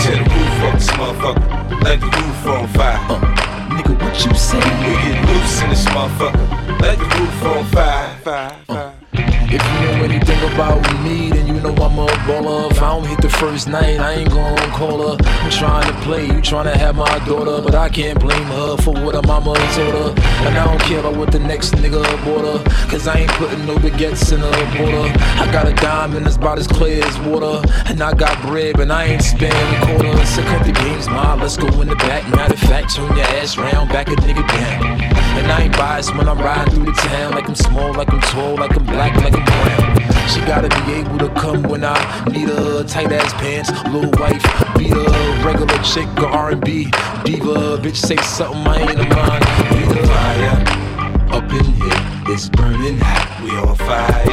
[0.00, 2.98] Tear the roof off this motherfucker, like the roof on fire.
[3.10, 3.20] Uh,
[3.74, 4.56] nigga, what you say?
[4.56, 8.18] We get loose in this motherfucker, like the roof on fire.
[8.22, 8.97] fire, fire.
[9.12, 12.70] If you know anything about me, then you know I'm a baller.
[12.70, 15.24] If I don't hit the first night, I ain't gon' call her.
[15.26, 18.76] I'm trying to play, you trying to have my daughter, but I can't blame her
[18.76, 20.22] for what her mama told her.
[20.46, 23.64] And I don't care about what the next nigga bought her, cause I ain't putting
[23.66, 25.12] no baguettes in her border.
[25.40, 28.90] I got a diamond that's about as clear as water, and I got bread, but
[28.90, 30.26] I ain't spending a quarter.
[30.26, 32.28] So cut the games, ma, let's go in the back.
[32.30, 35.18] Matter of fact, turn your ass round, back a nigga down.
[35.38, 38.20] And I ain't biased when I'm riding through the town, like I'm small, like I'm
[38.20, 40.28] tall, like I'm black, like I'm brown.
[40.28, 41.96] She gotta be able to come when I
[42.32, 42.82] need her.
[42.84, 44.42] Tight ass pants, little wife,
[44.76, 45.46] beat her.
[45.46, 46.90] Regular chick or R&B
[47.24, 47.78] diva.
[47.78, 49.44] Bitch say something I ain't a mind.
[49.70, 50.06] Beat her.
[50.06, 50.78] Fire
[51.30, 53.40] up in here, it's burning hot.
[53.42, 54.24] We on fire.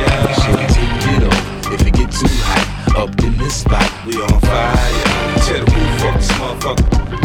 [0.42, 2.98] Should take it off if it get too hot.
[2.98, 5.04] Up in this spot, we on fire.
[5.46, 7.25] Tear the roof off this motherfucker,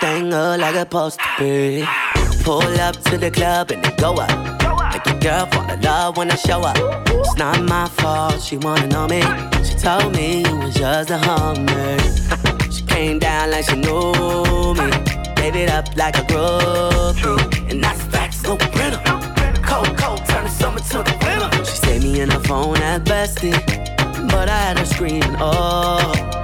[0.00, 1.84] Everything look like it's supposed to be.
[2.44, 4.30] Pull up to the club and it go up.
[4.92, 6.76] Make your girl fall in love when I show up.
[7.08, 9.22] It's not my fault, she wanna know me.
[9.64, 11.98] She told me it was just a hunger.
[12.70, 14.88] she came down like she knew me.
[15.40, 17.70] Made it up like a groupie.
[17.70, 19.02] And that's facts, no printer.
[19.62, 21.64] Cold, cold, turn the summer to the winter.
[21.64, 23.52] She saved me in her phone at bestie.
[24.30, 26.37] But I had her screaming, oh.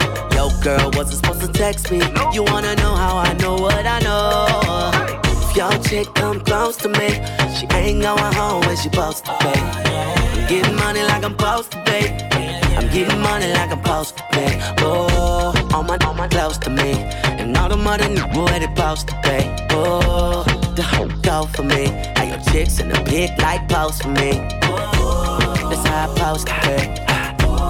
[0.64, 1.98] Girl, wasn't supposed to text me.
[2.32, 5.20] You wanna know how I know what I know?
[5.26, 7.10] If your chick come close to me,
[7.54, 9.60] she ain't going home when she supposed to pay.
[9.60, 12.16] I'm getting money like I'm supposed to pay.
[12.78, 14.58] I'm getting money like I'm supposed to pay.
[14.78, 16.92] Oh, all my, all my close to me.
[17.24, 19.54] And all the money knew where they supposed to pay.
[19.68, 20.44] Oh,
[20.76, 21.88] the whole go for me.
[22.16, 24.30] How your chicks in the pit like post for me.
[25.68, 26.94] That's how I supposed to pay.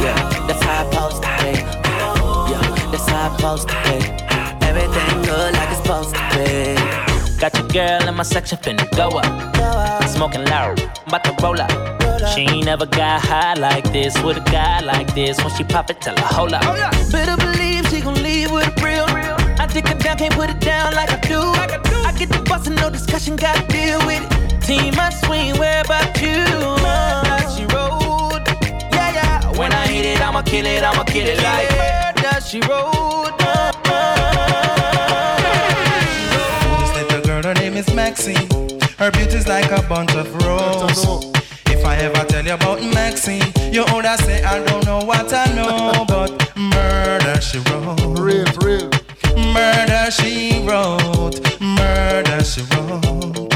[0.00, 1.83] Yeah, that's how I supposed to pay.
[3.14, 4.02] Yeah, that's I supposed to pay.
[4.68, 6.74] Everything good like it's supposed to pay.
[7.38, 10.08] Got your girl in my section finna go up.
[10.08, 11.70] Smoking loud, about to roll up.
[12.34, 15.38] She ain't never got high like this with a guy like this.
[15.38, 16.62] When she pop it, tell her hold up.
[17.12, 19.06] Better believe she gon' leave with a real.
[19.62, 21.40] I dick her down, can't put it down like I do.
[21.40, 24.60] I get the boss and no discussion, gotta deal with it.
[24.62, 26.42] Team, I swing, where about you?
[26.82, 28.42] Uh, she rolled.
[28.92, 29.58] Yeah, yeah.
[29.58, 31.70] When I hit it, I'ma kill it, I'ma kill it like.
[31.70, 32.03] Where
[32.54, 33.24] she roll?
[36.78, 38.48] This little girl, her name is Maxine.
[38.96, 41.32] Her beauty's like a bunch of roses.
[41.66, 43.42] If I ever tell you about Maxine,
[43.72, 47.98] you older say I don't know what I know, but murder she wrote.
[48.20, 48.88] Real, real.
[49.52, 51.40] Murder she wrote.
[51.60, 53.50] Murder she wrote.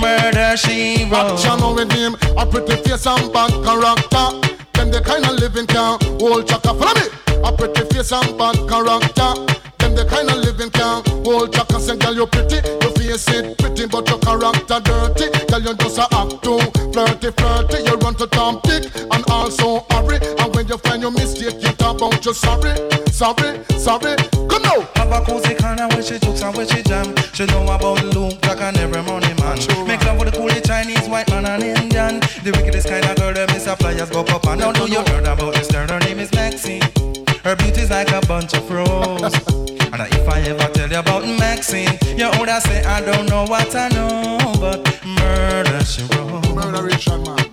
[0.00, 1.38] Murder she wrote.
[1.38, 4.54] Action with him, a pretty face and bad character.
[4.84, 6.76] Them the kind of living can hold chaka.
[6.76, 7.08] Follow me.
[7.40, 9.32] A pretty face and bad character.
[9.80, 11.80] Them the kind of living can hold chaka.
[11.80, 15.32] Say, girl, you pretty, your face it pretty, but your character dirty.
[15.48, 16.60] Girl, you just a act too
[16.92, 17.80] flirty, flirty.
[17.80, 20.20] You run to Tom Dick and also hurry.
[20.20, 22.76] And when you find your mistake, you talk about you sorry,
[23.08, 24.20] sorry, sorry.
[24.52, 24.84] Come now.
[25.00, 27.16] Have a cozy corner where she jokes and where she jam.
[27.32, 29.56] She know about Luke, Jack and every money man.
[29.88, 31.83] Make love with the coolie Chinese, white man and Indian.
[32.44, 35.00] The wickedest kind of girl, them is a flyers go pop and now do you
[35.00, 35.88] heard about this girl?
[35.88, 36.82] Her name is Maxine.
[37.42, 39.32] Her beauty's like a bunch of roses.
[39.80, 41.88] and if I ever tell you about Maxine,
[42.18, 46.44] you would say I don't know what I know, but murder she wrote.
[46.54, 46.84] Murder
[47.24, 47.48] man.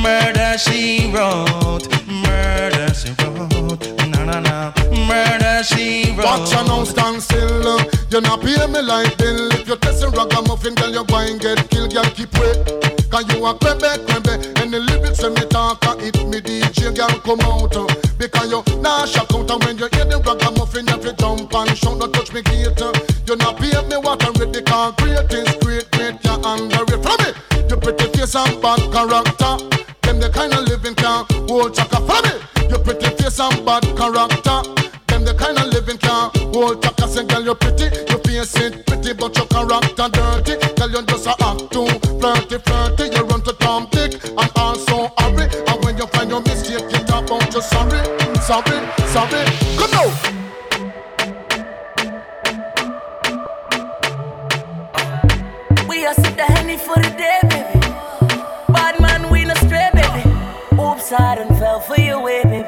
[0.00, 1.90] Murder she wrote.
[2.06, 3.82] Murder she wrote.
[4.14, 4.72] Na na na.
[5.10, 6.22] Murder she wrote.
[6.24, 7.80] Watch you now stand still.
[8.12, 9.50] You not pay me like bill.
[9.58, 11.92] If you're testing ragamuffin, girl, you going get killed.
[11.92, 12.95] Girl, keep wait.
[13.10, 16.94] Cause you a crebe, crebe And the lyrics when me talk a hit me DJ
[16.94, 17.86] girl come out uh,
[18.18, 21.76] Because you nah shock out And when you hear the ragamuffin You fi jump and
[21.76, 22.92] shout Don't touch me gate uh.
[23.26, 27.30] You not pay me what I read The concrete is great Great you underrate Follow
[27.30, 27.46] me.
[27.68, 29.58] You pretty face and bad character.
[30.02, 32.68] Them the kind of living can hold chaka Follow me.
[32.70, 34.62] You pretty face and bad character.
[35.08, 37.08] Them the kind of living can hold chaka.
[37.08, 37.90] Say girl you pretty.
[38.10, 40.54] You face it pretty But your character dirty.
[40.76, 41.86] Girl you just a act too
[42.20, 42.95] flirty, flirty.
[48.46, 48.84] Something.
[49.08, 49.44] sorry.
[49.76, 50.08] Come now.
[55.88, 57.80] We are sip the honey for the day, baby.
[58.72, 60.22] Bad man, we no stray, baby.
[60.80, 62.65] Oops, I done fell for your way, baby.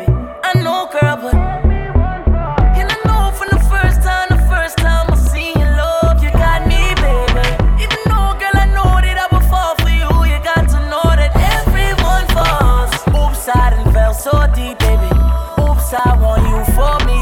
[15.91, 17.18] I want you for me,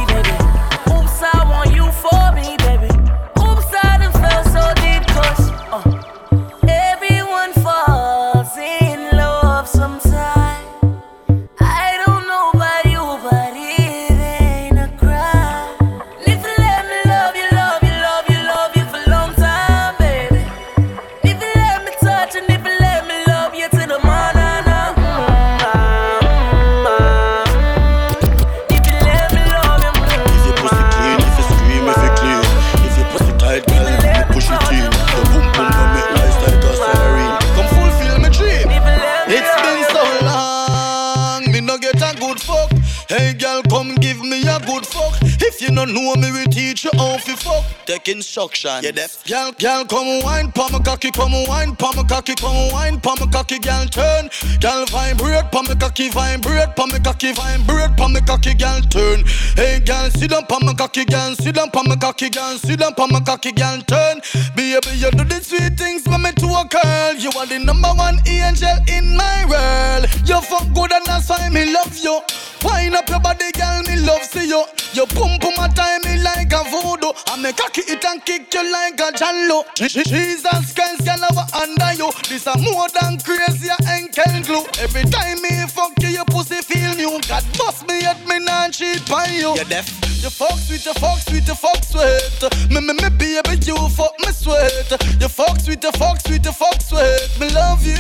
[48.17, 48.83] Take instruction.
[48.83, 49.25] Yeah, deaf.
[49.27, 53.15] Girl, girl, come wine, pa my cocky, come wine, pa my cocky, come wine, pa
[53.21, 54.31] my cocky, girl, turn.
[54.61, 59.23] Girl, vibrate, pa my cocky, vibrate, pa my cocky, vibrate, pa my cocky, girl, turn.
[59.55, 62.81] Hey girl, sit down, pa my cocky, girl, sit down, pa my cocky, girl, sit
[62.81, 64.21] down, pa my cocky, girl, turn.
[64.57, 67.15] Baby, you do the sweet things for me to a girl.
[67.21, 70.09] You are the number one angel in my world.
[70.25, 72.21] You fuck good and that's why me love you.
[72.67, 74.65] Wind up your body, girl, me love see you.
[74.93, 77.13] You pump pum my time me like a voodoo.
[77.29, 79.65] I make cocky it and kick you like a jallo.
[79.75, 82.11] Je- Je- Jesus Christ can never under you.
[82.29, 84.65] This a more than crazy ankle glue.
[84.81, 87.21] Every time me fuck you, your pussy feel new.
[87.29, 89.55] God bust me at me non cheat by you.
[89.55, 89.87] You deaf.
[90.23, 92.71] You fuck sweet, you fuck sweet, you fuck sweet.
[92.71, 94.91] Me me me baby, you fuck me sweet.
[95.21, 97.31] You fuck sweet, you fuck sweet, you fuck sweet.
[97.39, 97.95] Me love you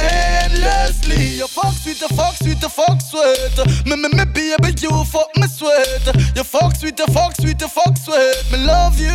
[0.00, 1.36] endlessly.
[1.38, 3.75] You fuck sweet, you fuck sweet, you fuck sweet.
[3.84, 6.06] Me me me baby, you fuck me sweet.
[6.34, 8.44] You fuck sweet, you fuck sweet, you fuck sweet.
[8.52, 9.10] Me love you.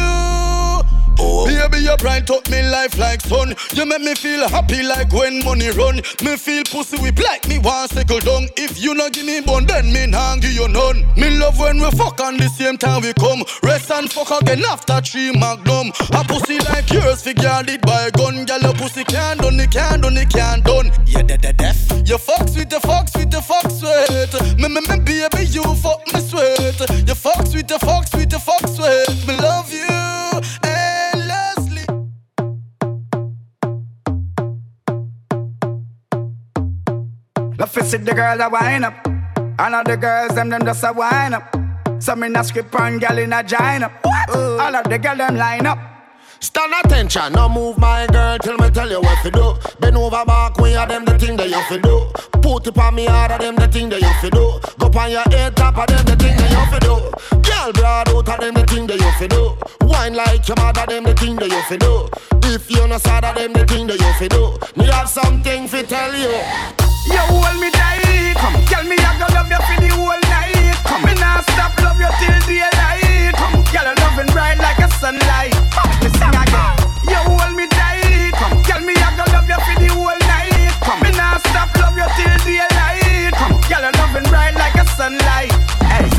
[1.19, 1.45] Oh.
[1.45, 3.53] Baby, you bright up me life like sun.
[3.73, 5.97] You make me feel happy like when money run.
[6.23, 8.47] Me feel pussy whip like me want circle down.
[8.57, 11.05] If you not give me bun, then me nah give you none.
[11.15, 13.43] Me love when we fuck on the same time we come.
[13.61, 15.91] Rest and fuck again after three magnum.
[16.13, 18.45] A pussy like yours, fi guarded by gun.
[18.45, 20.91] Girl, your pussy can't done, it can't done, it can't done.
[21.05, 21.77] Yeah, that that deaf.
[22.05, 24.50] You fuck sweet, you fuck sweet, you fuck sweet.
[24.57, 26.79] Me me me baby, you fuck me sweet.
[27.07, 29.27] You fuck sweet, you fuck sweet, you fuck sweet.
[29.27, 29.87] Me love you
[30.63, 31.85] endlessly.
[37.57, 39.07] Love to see the girls a wind up.
[39.59, 41.55] All of the girls them them just a wind up.
[41.99, 43.91] Some in a script and gal in a up.
[44.01, 44.35] What?
[44.35, 45.90] All of the girls them line up.
[46.41, 49.53] Stand attention, now move my girl till me tell you what to do.
[49.79, 52.09] Bend over back, we are them the thing that you fi do.
[52.41, 54.59] Put it on me hard, of them the thing that you fi do.
[54.79, 56.97] Go on your head top of them the thing that you fi do.
[57.45, 59.55] Girl broad out of them the thing that you fi do.
[59.85, 62.09] Wine like your mother, them the thing that you fi do.
[62.49, 64.57] If you no sad of them the thing that you fi do.
[64.75, 66.41] Me have something fi tell you.
[67.05, 68.57] You hold me tight, come.
[68.65, 70.73] Tell me I gonna love you for the whole night.
[70.89, 73.00] Come, me nah stop love you till daylight.
[73.33, 75.53] Come, girl, I'm loving bright like a sunlight.
[75.71, 76.75] Come, me sing again.
[77.07, 78.61] You hold me tight, come.
[78.63, 80.73] Tell me I love you for the whole night.
[80.81, 83.33] Come, me nah stop love you till daylight.
[83.69, 85.51] Girl, I'm loving bright like a sunlight.
[85.87, 86.11] Hey.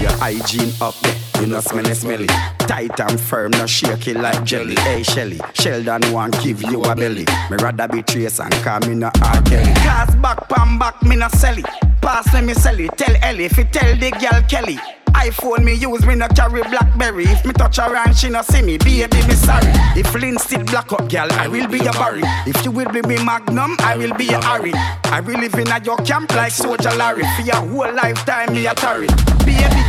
[0.00, 1.16] Your hygiene up there.
[1.40, 2.26] You know just me smelly.
[2.58, 4.74] Tight and firm, no shaky like jelly.
[4.80, 7.24] Hey Shelly, Sheldon want give you a belly.
[7.50, 9.42] Me rather be trace and call me no R.
[9.42, 9.72] Kelly.
[10.20, 11.66] Back, pam back, me no sell it.
[12.00, 12.96] Pass me me sell it.
[12.96, 14.78] Tell Ellie, fi tell the girl Kelly.
[15.16, 17.24] iPhone me use, me no carry Blackberry.
[17.24, 19.72] If me touch her and she no see me, baby me sorry.
[19.96, 22.22] If Lynn still black up, girl, I will be a Barry.
[22.46, 24.72] If you will be me Magnum, I will be a Harry.
[25.04, 27.24] I will live in a your camp like Soldier Larry.
[27.36, 29.08] For your whole lifetime, me a tarry.
[29.44, 29.82] Baby,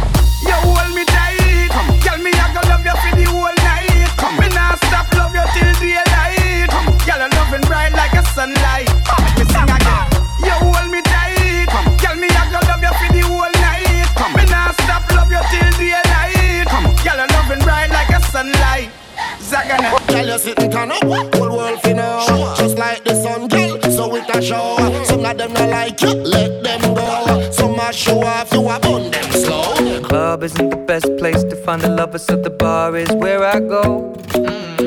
[0.48, 1.70] You hold me tight.
[1.72, 4.10] Come, girl, me I go love you for the whole night.
[4.18, 6.70] Come, me nah stop love you till daylight.
[6.70, 8.88] Come, girl, loving bright like a sunlight.
[9.06, 10.08] Come, me sing again.
[10.42, 11.02] You hold me
[19.48, 20.08] Zagana.
[20.08, 22.54] Girl, you sitting turn up, whole world fi know.
[22.58, 24.76] Just like the sun, girl, so it a show.
[25.06, 27.52] Some of them not like you, let them go.
[27.52, 29.74] Some a show off, you a bun them slow.
[29.76, 33.43] The club isn't the best place to find a lover, so the bar is where
[33.43, 34.14] I go.
[34.30, 34.87] Mm.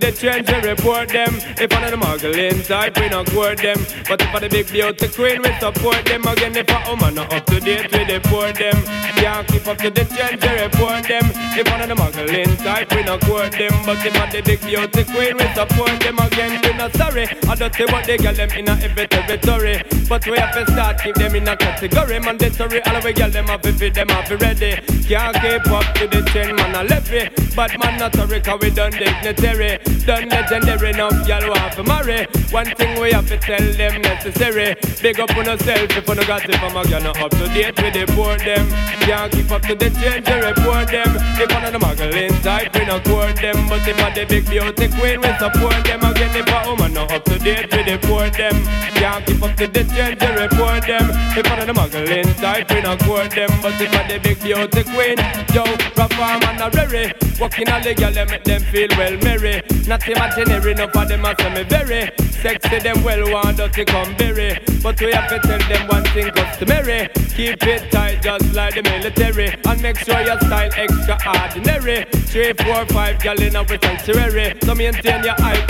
[0.00, 1.30] To the trends and report them.
[1.58, 3.78] If one of the muggling type, we not court them.
[4.08, 6.26] But if I the big beauty queen, we support them.
[6.26, 8.76] Again, if a woman not up to date with the port them.
[9.16, 11.24] Can't keep up to the trends and report them.
[11.54, 13.72] If one of the muggling type, we not court them.
[13.86, 16.18] But if I the big beauty queen, we support them.
[16.18, 17.26] Again, we not sorry.
[17.48, 19.82] I don't say what they get them in a every territory.
[20.08, 22.18] But we have to start keep them in a category.
[22.18, 24.76] Mandatory, all we get them up if them have to ready.
[25.06, 27.43] Can't keep up to the trend, man, I left it.
[27.54, 29.78] But man, not sorry, cause we done dignitary.
[30.04, 32.26] Done legendary, enough, y'all want to marry.
[32.50, 34.74] One thing we have to tell them necessary.
[35.00, 37.46] Big up on yourself if you no got it from a girl, not up to
[37.54, 38.66] date with the board them.
[39.06, 41.14] Can't keep up to the trend, you report them.
[41.38, 43.68] If one of the muggling type, we not court them.
[43.68, 46.02] But if I the big beauty queen, we support them.
[46.02, 48.56] Again, if a woman not up to date with the board them.
[48.98, 51.06] Can't keep up to the stranger report them.
[51.38, 53.50] If one of the muggling type, we not court them.
[53.62, 55.18] But if I the big beauty queen,
[55.54, 55.62] yo,
[55.94, 57.23] perform and a rary.
[57.40, 59.62] Walking all the girl, them make them feel well merry.
[59.86, 62.10] Not imaginary, no for them a say me very.
[62.44, 64.58] Sexy them well want dirty come berry.
[64.82, 67.08] But we have to tell them one thing customary.
[67.34, 69.48] Keep it tight just like the military.
[69.64, 72.04] And make sure your style extraordinary.
[72.30, 74.54] Three, four, five gal in our sanctuary.
[74.62, 75.64] So maintain your eye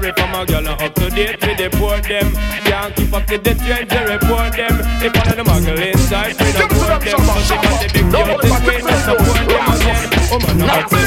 [0.00, 2.32] carry from a girl up to date with the poor them.
[2.64, 4.80] Can't keep up to the trend to report them.
[5.02, 6.88] If one of the muggle inside, we don't them.
[6.88, 10.20] But if one the big beauty queen, we support them again.
[10.32, 10.99] Oh man,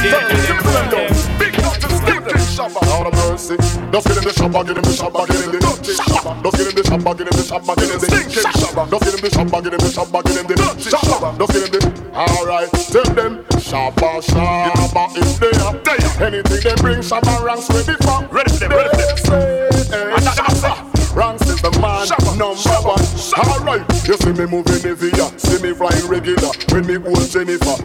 [4.54, 6.44] shabba, get him the shabba, get him the dirty shabba.
[6.44, 8.90] Just get him the shabba, get him the shabba, get him the stinking shabba.
[8.90, 11.28] Just get him the shabba, get him the shabba, get him the dirty shabba.
[11.38, 11.82] Just get him the.
[12.14, 15.74] Alright, tell them shabba, shabba is there.
[16.22, 18.22] Anything they bring, shabba ranks ready for.
[18.30, 19.42] Ready for them, ready for
[19.90, 20.14] them.
[20.14, 20.94] Eh, shabba.
[21.14, 23.02] Ranks is the man number one.
[23.38, 26.54] Alright, you see me moving Nivea, see me flying regular.
[26.70, 27.78] When me hold Jennifer.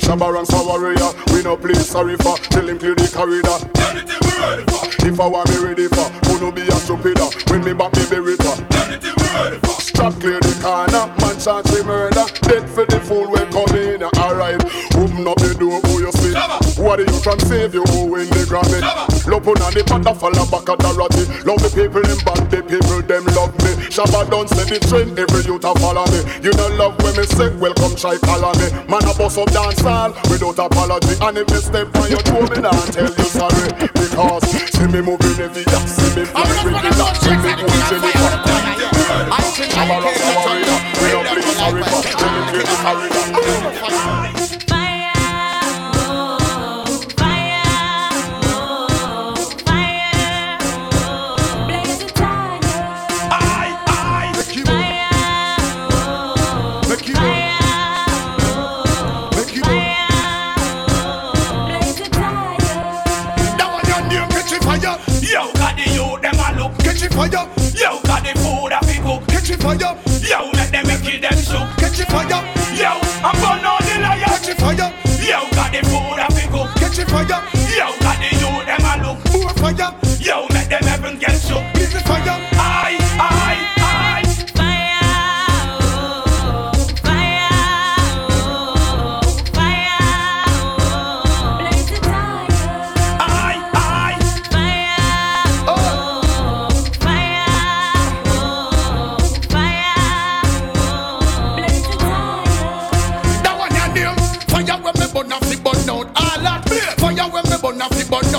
[0.00, 2.36] Shabba ranks a warrior, we no play sorry for.
[2.52, 4.19] Tell him clear the corridor.
[4.58, 7.22] If I want me ready for, who no be a stupider.
[7.22, 8.58] Uh, when me back me be ready for,
[9.80, 12.26] Strap clear the corner, man chance the murder.
[12.42, 14.02] Dead for the fool we come in.
[14.02, 14.58] Uh, alright,
[14.98, 16.34] open up the door, who you see?
[16.82, 18.80] What do you to save you who in the granny?
[19.30, 21.24] Love on the panda fall back at the ratty.
[21.46, 22.50] Love the people in bad,
[24.00, 26.24] Shabba don't say the train, every youth a follow me.
[26.40, 28.72] You don't love when me say, welcome try follow me.
[28.88, 31.20] Man a bust up dance hall without apology.
[31.20, 33.68] And if me step on your toe, me not tell you sorry.
[33.92, 38.40] Because see me moving every year, see me flying regular, see me going Jennifer.
[39.68, 42.00] Shabba rock a warrior, we don't play sorry for.
[42.00, 44.19] Tell him clear the corridor.
[72.10, 72.59] Fire.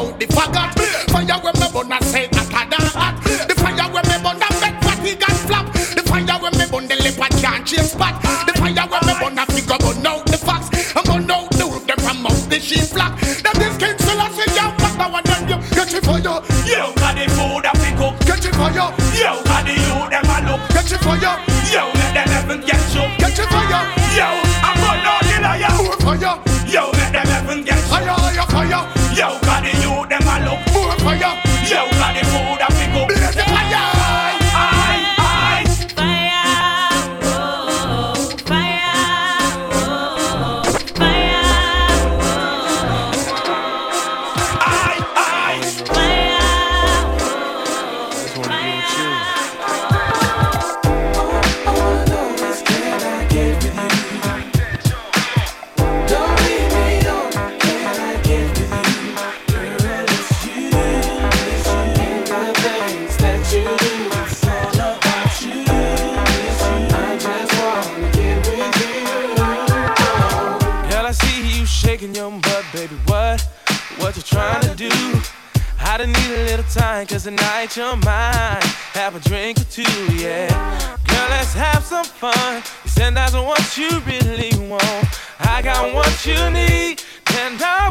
[0.02, 0.70] Out the faggot.
[1.14, 3.16] Fire when me burn off say akada hot.
[3.48, 5.66] The fire when me burn off make fatty got flap.
[5.74, 8.18] The fire when me burn the lip and can't change spot.
[8.46, 10.70] The fire when me burn the go burn out the fox.
[10.96, 13.14] I'm burn out the root them from out the sheep flock.
[13.46, 16.42] That is King Selassie, yeah, fuck that one and you catch it fire.
[16.66, 18.16] Yo, got the food that we cook.
[18.26, 18.90] Catch it fire.
[19.14, 20.62] Yo, got the you them a look.
[20.74, 21.38] Catch it fire.
[21.70, 23.10] Yo, let them heaven get shook.
[23.22, 23.86] Catch it fire.
[24.18, 24.28] Yo,
[24.66, 25.72] I'm burn out the liar.
[25.78, 26.61] More fire.
[77.12, 78.62] Cause tonight you're mine.
[78.94, 80.48] Have a drink or two, yeah.
[81.08, 82.64] Girl, let's have some fun.
[82.84, 85.06] You said that's what you really want.
[85.40, 87.04] I got what you need,
[87.38, 87.91] and I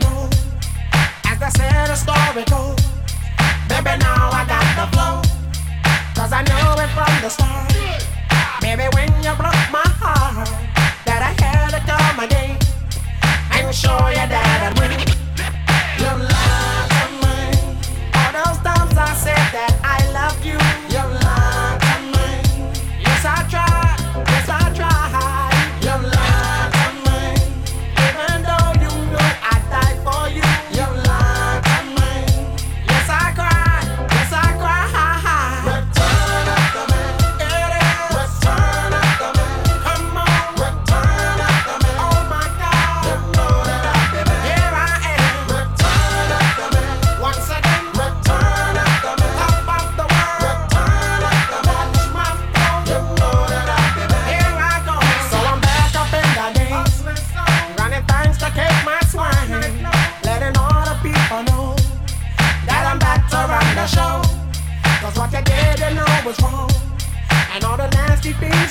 [0.00, 2.80] as I said, the story goes.
[3.68, 5.20] Baby, now I got the flow.
[6.14, 7.68] Cause I know it from the start.
[8.62, 10.48] Baby, when you broke my heart,
[11.04, 12.56] that I had to come again
[13.52, 15.11] and show you that I'd win.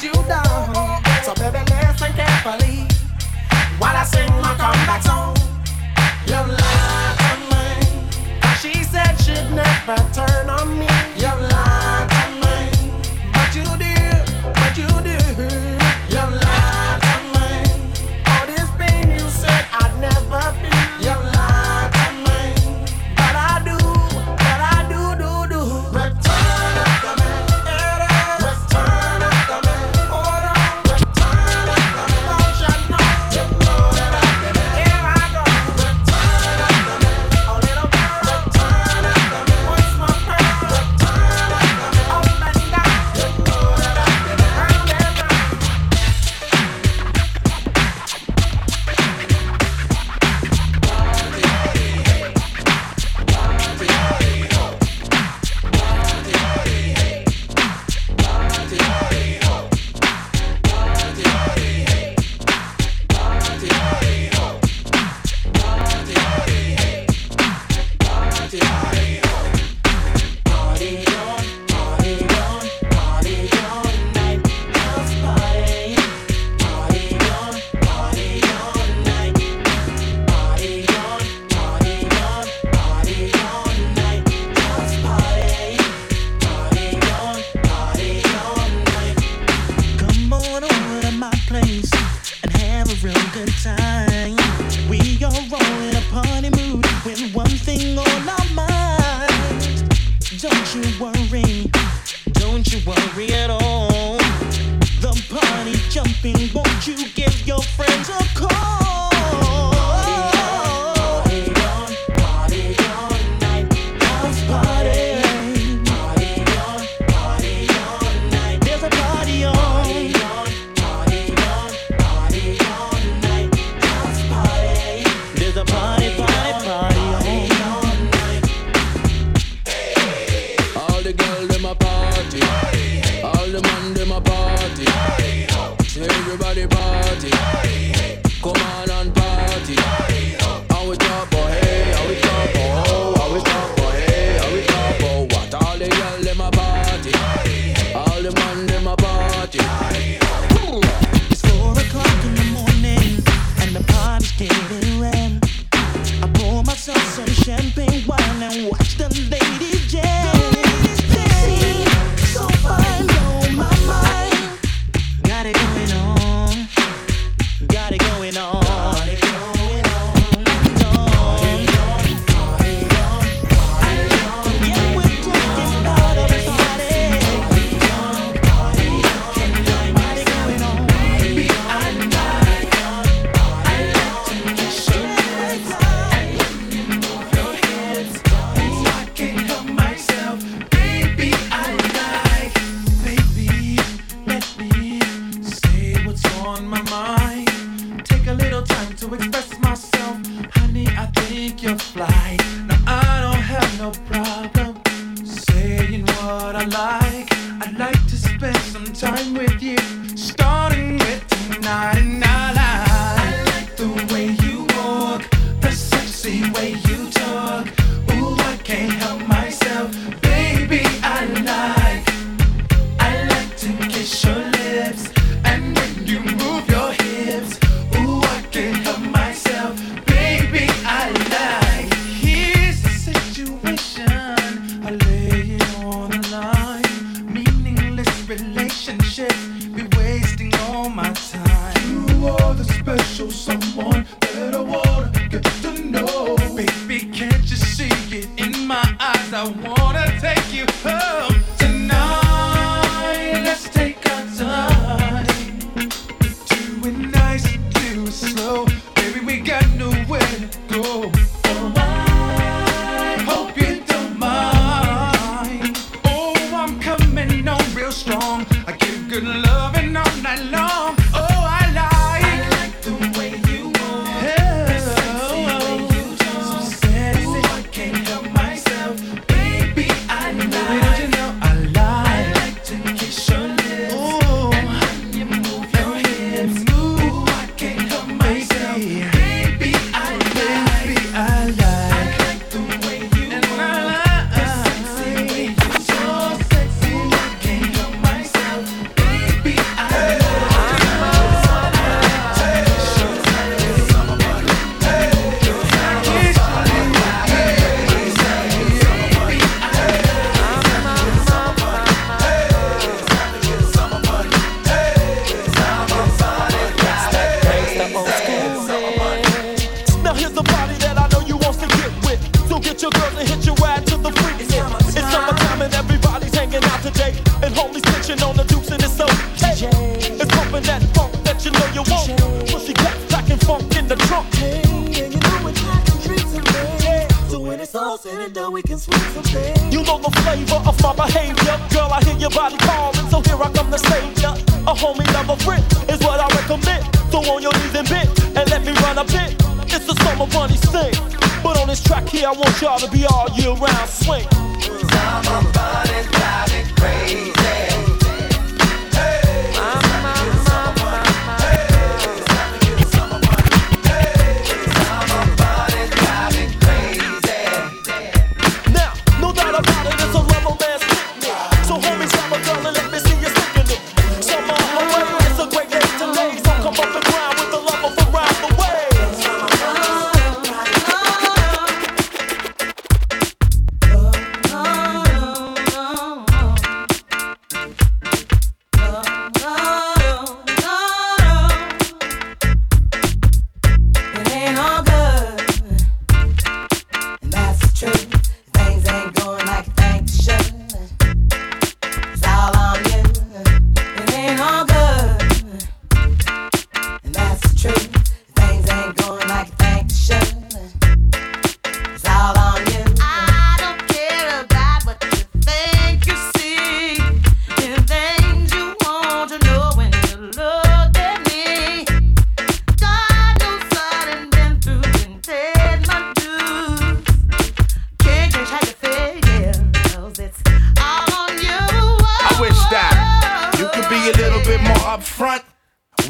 [0.03, 1.03] you down.
[1.23, 2.88] So baby, listen carefully
[3.78, 5.36] while I sing my comeback song.
[6.26, 7.65] You lied to me.
[8.61, 10.31] She said she'd never turn.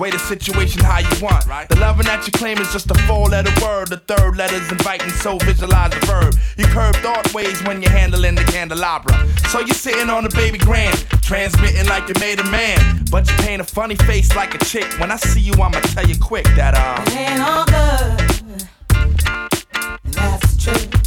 [0.01, 1.45] Way the situation how you want.
[1.45, 1.69] Right.
[1.69, 3.89] The loving that you claim is just a four letter word.
[3.89, 6.33] The third letter's inviting, so visualize the verb.
[6.57, 9.13] You curve thought ways when you're handling the candelabra.
[9.49, 13.05] So you're sitting on the baby grand, transmitting like you made a man.
[13.11, 14.91] But you paint a funny face like a chick.
[14.99, 17.05] When I see you, I'ma tell you quick that, um.
[17.15, 18.31] Ain't all good.
[20.13, 21.00] That's.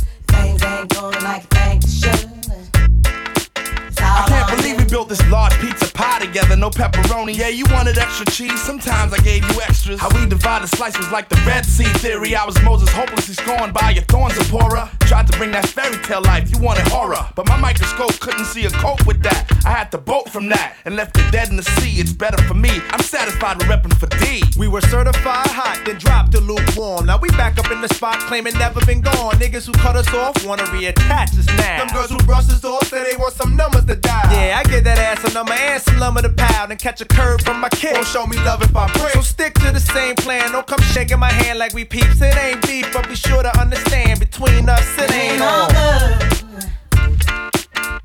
[5.16, 7.36] this large pizza pie together, no pepperoni.
[7.36, 10.00] Yeah, you wanted extra cheese, sometimes I gave you extras.
[10.00, 12.34] How we divided slices was like the Red Sea theory.
[12.34, 14.90] I was Moses, hopelessly scorned by your thorns, Zipporah.
[15.00, 17.24] Tried to bring that fairy tale life, you wanted horror.
[17.36, 19.50] But my microscope couldn't see a cope with that.
[19.64, 22.00] I had to bolt from that and left the dead in the sea.
[22.00, 24.42] It's better for me, I'm satisfied with repping for D.
[24.58, 27.06] We were certified hot, then dropped the lukewarm.
[27.06, 29.34] Now we back up in the spot, claiming never been gone.
[29.34, 31.84] Niggas who cut us off wanna reattach us now.
[31.84, 34.32] Them girls who brush us off say they want some numbers to die.
[34.32, 37.04] Yeah, I get that ass and I'ma ask some lumber to pound and catch a
[37.04, 37.94] curve from my kid.
[37.94, 39.12] Don't show me love if I break.
[39.12, 40.52] So stick to the same plan.
[40.52, 42.20] Don't come shaking my hand like we peeps.
[42.20, 45.68] It ain't deep, but be sure to understand between us it ain't all.
[45.68, 46.34] good.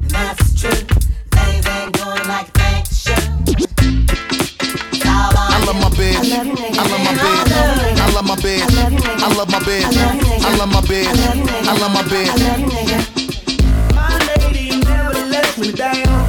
[0.10, 0.72] That's true.
[1.36, 3.24] Things ain't going like they should.
[5.02, 6.32] I love my bitch.
[6.78, 7.50] I love my bitch.
[8.00, 8.68] I love my bitch.
[9.24, 9.88] I love my bitch.
[10.44, 11.14] I love my bitch.
[11.68, 12.32] I love my bitch.
[13.96, 16.29] My lady never lets me down.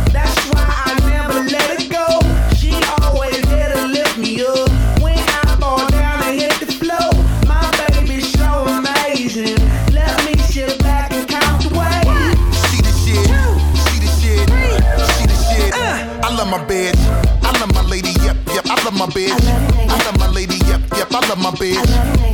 [19.01, 19.32] My bitch.
[19.32, 20.56] I love my lady.
[20.68, 21.09] Yep, yep.
[21.10, 21.81] I love my bitch.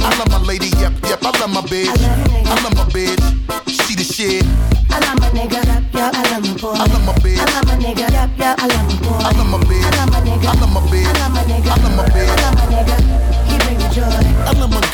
[0.03, 0.67] I love my lady.
[0.83, 1.23] Yep, yep.
[1.23, 1.87] I love my bitch.
[1.87, 3.23] I love my bitch.
[3.71, 4.43] She the shit.
[4.91, 6.75] I love my nigga, yup, yup, I love my boy.
[6.75, 7.39] I love my bitch.
[7.39, 9.15] I love my nigga, yup, yup, I love my boy.
[9.15, 9.85] I love my bitch.
[9.85, 10.47] I love my nigga.
[10.47, 11.06] I love my bitch.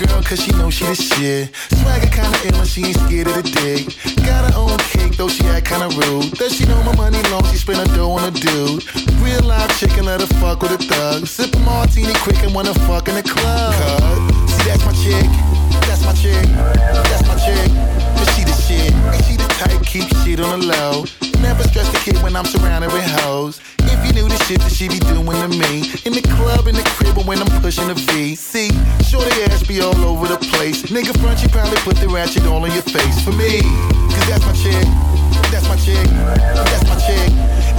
[0.06, 1.54] Girl cause she know she the shit.
[1.78, 3.82] Swagger kinda ill and she ain't scared of the dick.
[4.24, 6.32] Got her own cake though she act kinda rude.
[6.38, 7.44] Does she know my money long?
[7.50, 8.84] She spend her dough on a dude.
[9.20, 11.26] Real life chicken, let her fuck with a thug.
[11.26, 13.74] Sip a martini quick and wanna fuck in the club.
[13.74, 15.28] Cuz, see that's my chick.
[15.86, 16.46] That's my chick.
[17.10, 17.70] That's my chick.
[18.16, 18.92] Cause she the shit.
[18.92, 21.04] And she the tight, keep shit on the low.
[21.40, 23.60] Never stress the kid when I'm surrounded with hoes.
[23.80, 25.90] If you knew the shit that she be doing to me.
[26.06, 28.34] In the club, in the crib, or when I'm pushing a V.
[28.34, 28.70] See,
[29.04, 30.82] shorty ass be all over the place.
[30.84, 33.22] Nigga front, she probably put the ratchet all on your face.
[33.22, 33.62] For me,
[34.12, 34.86] cause that's my chick,
[35.50, 37.71] that's my chick, that's my chick.